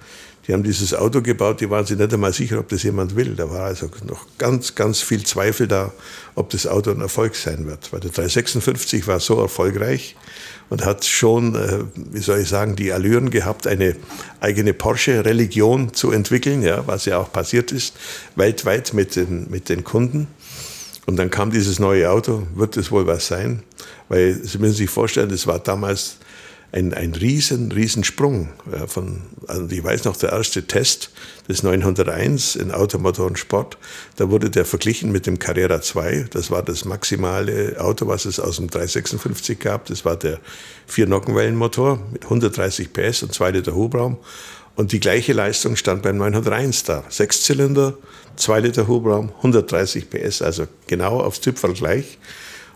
[0.48, 3.36] Die haben dieses Auto gebaut, die waren sich nicht einmal sicher, ob das jemand will.
[3.36, 5.92] Da war also noch ganz, ganz viel Zweifel da,
[6.34, 7.94] ob das Auto ein Erfolg sein wird.
[7.94, 10.16] Weil der 356 war so erfolgreich
[10.70, 13.96] und hat schon, äh, wie soll ich sagen, die Allüren gehabt, eine
[14.40, 17.94] eigene Porsche-Religion zu entwickeln, ja, was ja auch passiert ist,
[18.36, 20.28] weltweit mit den, mit den Kunden.
[21.06, 23.64] Und dann kam dieses neue Auto, wird es wohl was sein?
[24.08, 26.18] Weil Sie müssen sich vorstellen, das war damals
[26.72, 28.50] ein, ein riesen, riesen Sprung.
[28.72, 31.12] Ja, von, also ich weiß noch, der erste Test
[31.50, 33.78] des 901 in Automotor und Sport,
[34.16, 36.28] da wurde der verglichen mit dem Carrera 2.
[36.32, 39.86] Das war das maximale Auto, was es aus dem 356 gab.
[39.88, 40.40] Das war der
[40.88, 44.18] Vier-Nockenwellenmotor mit 130 PS und 2 Liter Hubraum.
[44.76, 47.04] Und die gleiche Leistung stand beim 901 da.
[47.10, 47.96] Sechs Zylinder,
[48.38, 52.18] 2 Liter Hubraum, 130 PS, also genau aufs Typfall gleich.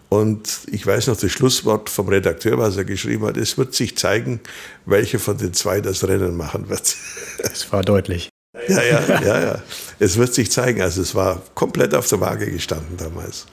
[0.09, 3.37] Und ich weiß noch das Schlusswort vom Redakteur, was er geschrieben hat.
[3.37, 4.39] Es wird sich zeigen,
[4.85, 6.95] welcher von den zwei das Rennen machen wird.
[7.39, 8.29] Es war deutlich.
[8.67, 9.63] Ja, ja, ja, ja.
[9.99, 10.81] Es wird sich zeigen.
[10.81, 13.45] Also es war komplett auf der Waage gestanden damals.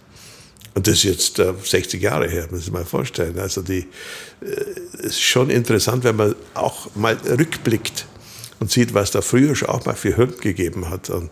[0.75, 3.39] Und das ist jetzt äh, 60 Jahre her, muss ich mal vorstellen.
[3.39, 3.87] Also die,
[4.41, 4.47] äh,
[4.99, 8.07] es ist schon interessant, wenn man auch mal rückblickt
[8.61, 11.11] und sieht, was da früher schon auch mal für Hürden gegeben hat.
[11.11, 11.31] Und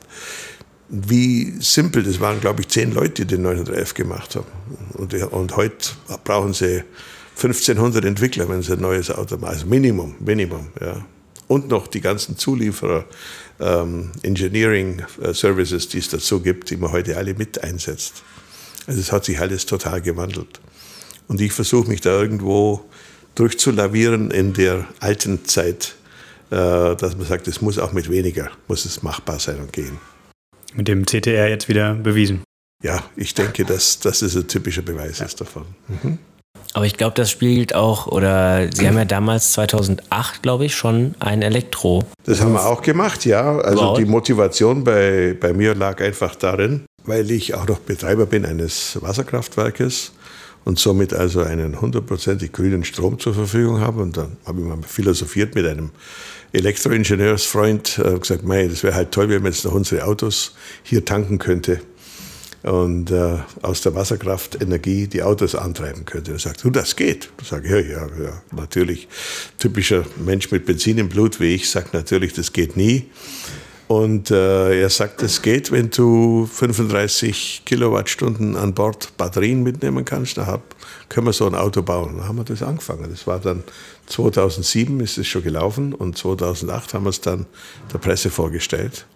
[0.91, 4.47] wie simpel, das waren glaube ich zehn Leute, die den 911 gemacht haben.
[4.95, 5.77] Und, und heute
[6.25, 6.83] brauchen sie
[7.37, 9.55] 1500 Entwickler, wenn sie ein neues Auto machen.
[9.55, 11.05] Also Minimum, Minimum, ja.
[11.47, 13.07] Und noch die ganzen Zulieferer,
[13.59, 18.23] ähm, Engineering äh, Services, die es dazu gibt, die man heute alle mit einsetzt.
[18.87, 20.61] Also es hat sich alles total gewandelt.
[21.29, 22.85] Und ich versuche mich da irgendwo
[23.35, 25.97] durchzulavieren in der alten Zeit,
[26.51, 26.57] äh,
[26.97, 29.99] dass man sagt, es muss auch mit weniger, muss es machbar sein und gehen.
[30.75, 32.43] Mit dem CTR jetzt wieder bewiesen.
[32.83, 35.27] Ja, ich denke, dass das ist ein typischer Beweis ja.
[35.27, 35.67] ist davon.
[35.89, 36.19] Mhm.
[36.73, 41.15] Aber ich glaube, das spielt auch, oder Sie haben ja damals 2008, glaube ich, schon
[41.19, 42.05] ein Elektro.
[42.25, 43.59] Das haben wir auch gemacht, ja.
[43.59, 43.99] Also wow.
[43.99, 48.99] die Motivation bei, bei mir lag einfach darin, weil ich auch noch Betreiber bin eines
[49.03, 50.13] Wasserkraftwerkes
[50.65, 54.03] und somit also einen hundertprozentig grünen Strom zur Verfügung habe.
[54.03, 55.91] Und dann habe ich mal philosophiert mit einem
[56.53, 61.05] Elektroingenieursfreund, äh, gesagt, mei, das wäre halt toll, wenn man jetzt noch unsere Autos hier
[61.05, 61.81] tanken könnte
[62.63, 66.33] und äh, aus der Wasserkraftenergie die Autos antreiben könnte.
[66.33, 67.31] Er sagt, du, das geht.
[67.41, 69.09] Ich sage, ja, ja, ja, natürlich.
[69.59, 73.07] Typischer Mensch mit Benzin im Blut wie ich sagt natürlich, das geht nie.
[73.91, 80.39] Und äh, er sagt, es geht, wenn du 35 Kilowattstunden an Bord Batterien mitnehmen kannst.
[80.39, 80.63] Da
[81.09, 82.19] können wir so ein Auto bauen.
[82.19, 83.11] Da haben wir das angefangen.
[83.11, 83.65] Das war dann
[84.07, 87.47] 2007 ist es schon gelaufen und 2008 haben wir es dann
[87.93, 89.07] der Presse vorgestellt.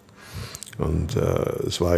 [0.77, 1.97] Und äh, es war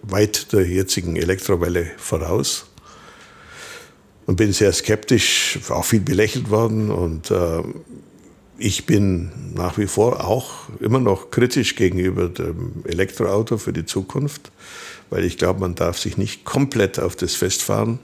[0.00, 2.64] weit der jetzigen Elektrowelle voraus.
[4.24, 6.90] Und bin sehr skeptisch, auch viel belächelt worden.
[6.90, 7.60] Und äh,
[8.58, 14.52] ich bin nach wie vor auch immer noch kritisch gegenüber dem Elektroauto für die Zukunft,
[15.10, 17.98] weil ich glaube, man darf sich nicht komplett auf das festfahren.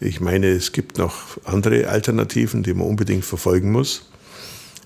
[0.00, 4.08] Ich meine, es gibt noch andere Alternativen, die man unbedingt verfolgen muss.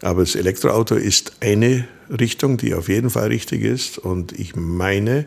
[0.03, 3.99] Aber das Elektroauto ist eine Richtung, die auf jeden Fall richtig ist.
[3.99, 5.25] Und ich meine,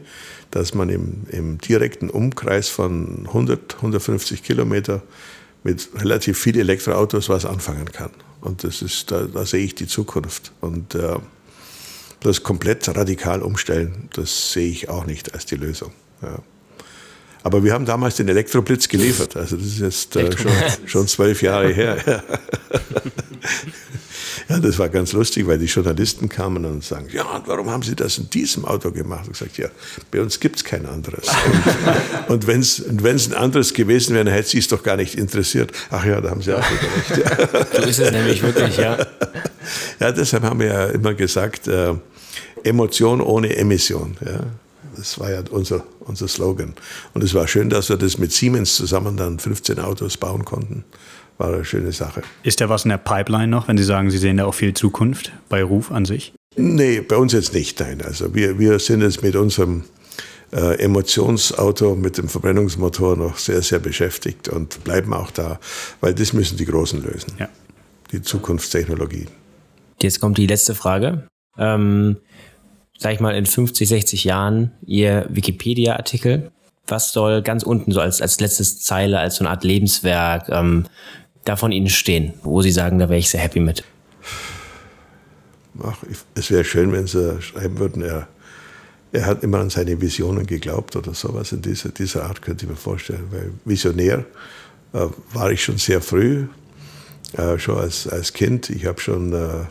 [0.52, 5.02] dass man im, im direkten Umkreis von 100, 150 Kilometer
[5.64, 8.12] mit relativ vielen Elektroautos was anfangen kann.
[8.42, 10.52] Und das ist, da, da sehe ich die Zukunft.
[10.62, 11.18] Und äh,
[12.22, 15.92] das komplett radikal umstellen, das sehe ich auch nicht als die Lösung.
[16.22, 16.40] Ja.
[17.44, 19.38] Aber wir haben damals den Elektroblitz geliefert.
[19.38, 20.52] Also das ist jetzt äh, schon,
[20.86, 21.98] schon zwölf Jahre her.
[24.50, 27.84] ja, das war ganz lustig, weil die Journalisten kamen und sagen, ja, und warum haben
[27.84, 29.28] Sie das in diesem Auto gemacht?
[29.28, 29.70] Und ich gesagt, ja,
[30.12, 31.28] bei uns gibt es kein anderes.
[32.28, 32.60] Und, und wenn
[33.16, 35.72] es ein anderes gewesen wäre, dann hätte Sie es doch gar nicht interessiert.
[35.90, 37.18] Ach ja, da haben Sie auch wieder recht.
[37.18, 37.66] Ja.
[37.80, 38.98] So ist es nämlich wirklich, ja.
[40.00, 41.96] Ja, deshalb haben wir ja immer gesagt, äh,
[42.64, 44.18] Emotion ohne Emission.
[44.24, 44.42] Ja.
[45.00, 46.74] Das war ja unser, unser Slogan.
[47.14, 50.84] Und es war schön, dass wir das mit Siemens zusammen dann 15 Autos bauen konnten.
[51.38, 52.22] War eine schöne Sache.
[52.44, 54.74] Ist da was in der Pipeline noch, wenn Sie sagen, Sie sehen da auch viel
[54.74, 56.34] Zukunft bei Ruf an sich?
[56.58, 58.02] Nee, bei uns jetzt nicht, nein.
[58.02, 59.86] Also wir, wir sind jetzt mit unserem
[60.52, 65.62] äh, Emotionsauto, mit dem Verbrennungsmotor noch sehr, sehr beschäftigt und bleiben auch da,
[66.02, 67.36] weil das müssen die Großen lösen.
[67.40, 67.48] Ja.
[68.12, 69.30] Die Zukunftstechnologien.
[70.02, 71.30] Jetzt kommt die letzte Frage.
[71.58, 72.18] Ähm,
[73.00, 76.52] sag ich mal, in 50, 60 Jahren Ihr Wikipedia-Artikel?
[76.86, 80.86] Was soll ganz unten so als, als letztes Zeile, als so eine Art Lebenswerk ähm,
[81.46, 83.84] da von Ihnen stehen, wo Sie sagen, da wäre ich sehr happy mit?
[85.82, 85.98] Ach,
[86.36, 88.28] es wäre schön, wenn Sie schreiben würden, er,
[89.14, 92.70] er hat immer an seine Visionen geglaubt oder sowas in dieser, dieser Art, könnte ich
[92.70, 93.28] mir vorstellen.
[93.32, 94.26] Weil Visionär
[94.92, 96.48] äh, war ich schon sehr früh,
[97.38, 98.70] äh, schon als, als Kind.
[98.72, 99.66] Ich habe schon äh,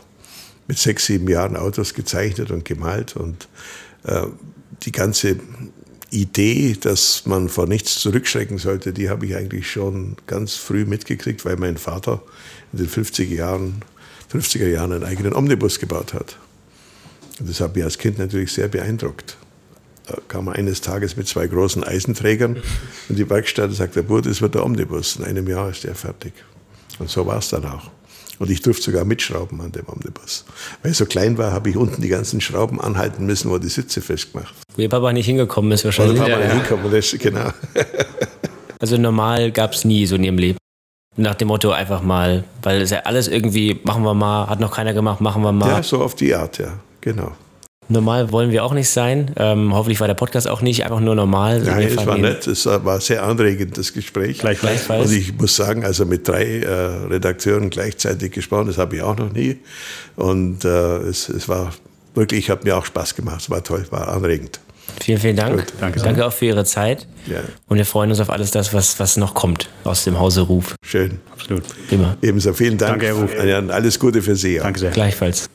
[0.69, 3.15] mit sechs, sieben Jahren Autos gezeichnet und gemalt.
[3.15, 3.49] Und
[4.03, 4.27] äh,
[4.83, 5.37] die ganze
[6.11, 11.43] Idee, dass man vor nichts zurückschrecken sollte, die habe ich eigentlich schon ganz früh mitgekriegt,
[11.43, 12.21] weil mein Vater
[12.71, 13.81] in den 50er Jahren,
[14.31, 16.37] 50er Jahren einen eigenen Omnibus gebaut hat.
[17.39, 19.37] Und das hat mich als Kind natürlich sehr beeindruckt.
[20.05, 22.61] Da kam er eines Tages mit zwei großen Eisenträgern
[23.09, 25.15] in die Werkstatt und sagte, Burt, das wird der Omnibus.
[25.15, 26.33] In einem Jahr ist der fertig.
[26.99, 27.89] Und so war es dann auch.
[28.39, 30.45] Und ich durfte sogar mitschrauben an dem Omnibus.
[30.81, 33.67] Weil ich so klein war, habe ich unten die ganzen Schrauben anhalten müssen, wo die
[33.67, 34.55] Sitze festgemacht.
[34.75, 36.17] Wo ihr Papa nicht hingekommen ist wahrscheinlich.
[36.17, 37.49] Wo Papa ja, nicht hingekommen ist, genau.
[38.79, 40.57] also normal gab es nie so in ihrem Leben.
[41.17, 44.71] Nach dem Motto einfach mal, weil es ja alles irgendwie, machen wir mal, hat noch
[44.71, 45.67] keiner gemacht, machen wir mal.
[45.67, 47.33] Ja, so auf die Art, ja, genau.
[47.91, 49.31] Normal wollen wir auch nicht sein.
[49.35, 51.59] Ähm, hoffentlich war der Podcast auch nicht einfach nur normal.
[51.61, 52.45] Nein, es war nett.
[52.45, 54.37] Es war sehr anregend, das Gespräch.
[54.37, 54.87] Gleichfalls.
[54.87, 56.69] Und ich muss sagen, also mit drei äh,
[57.09, 59.57] Redakteuren gleichzeitig gesprochen, das habe ich auch noch nie.
[60.15, 61.71] Und äh, es, es war
[62.13, 63.41] wirklich, hat mir auch Spaß gemacht.
[63.41, 64.59] Es war toll, war anregend.
[65.01, 65.57] Vielen, vielen Dank.
[65.57, 65.99] Gut, danke.
[65.99, 67.07] danke auch für Ihre Zeit.
[67.25, 67.39] Ja.
[67.67, 70.75] Und wir freuen uns auf alles das, was, was noch kommt aus dem Hause Ruf.
[70.83, 71.19] Schön.
[71.31, 71.63] Absolut.
[71.89, 72.17] Immer.
[72.21, 73.01] Ebenso vielen Dank.
[73.01, 73.71] Danke, Herr Ruf.
[73.71, 74.57] Alles Gute für Sie.
[74.57, 74.91] Danke sehr.
[74.91, 75.49] Gleichfalls.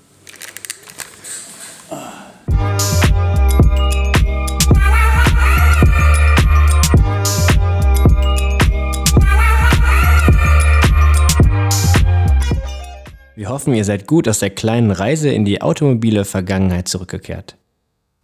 [13.45, 17.59] Wir hoffen, ihr seid gut aus der kleinen Reise in die automobile Vergangenheit zurückgekehrt.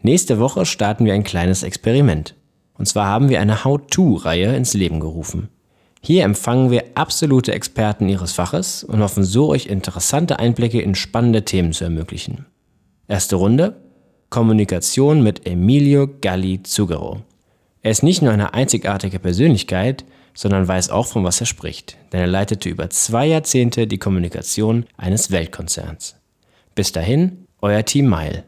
[0.01, 2.35] Nächste Woche starten wir ein kleines Experiment.
[2.79, 5.51] Und zwar haben wir eine How-To-Reihe ins Leben gerufen.
[6.01, 11.45] Hier empfangen wir absolute Experten ihres Faches und hoffen so euch interessante Einblicke in spannende
[11.45, 12.47] Themen zu ermöglichen.
[13.07, 13.77] Erste Runde
[14.31, 17.21] Kommunikation mit Emilio Galli Zugaro.
[17.83, 20.07] Er ist nicht nur eine einzigartige Persönlichkeit,
[20.41, 24.87] sondern weiß auch, von was er spricht, denn er leitete über zwei Jahrzehnte die Kommunikation
[24.97, 26.17] eines Weltkonzerns.
[26.75, 28.45] Bis dahin, euer Team Mile.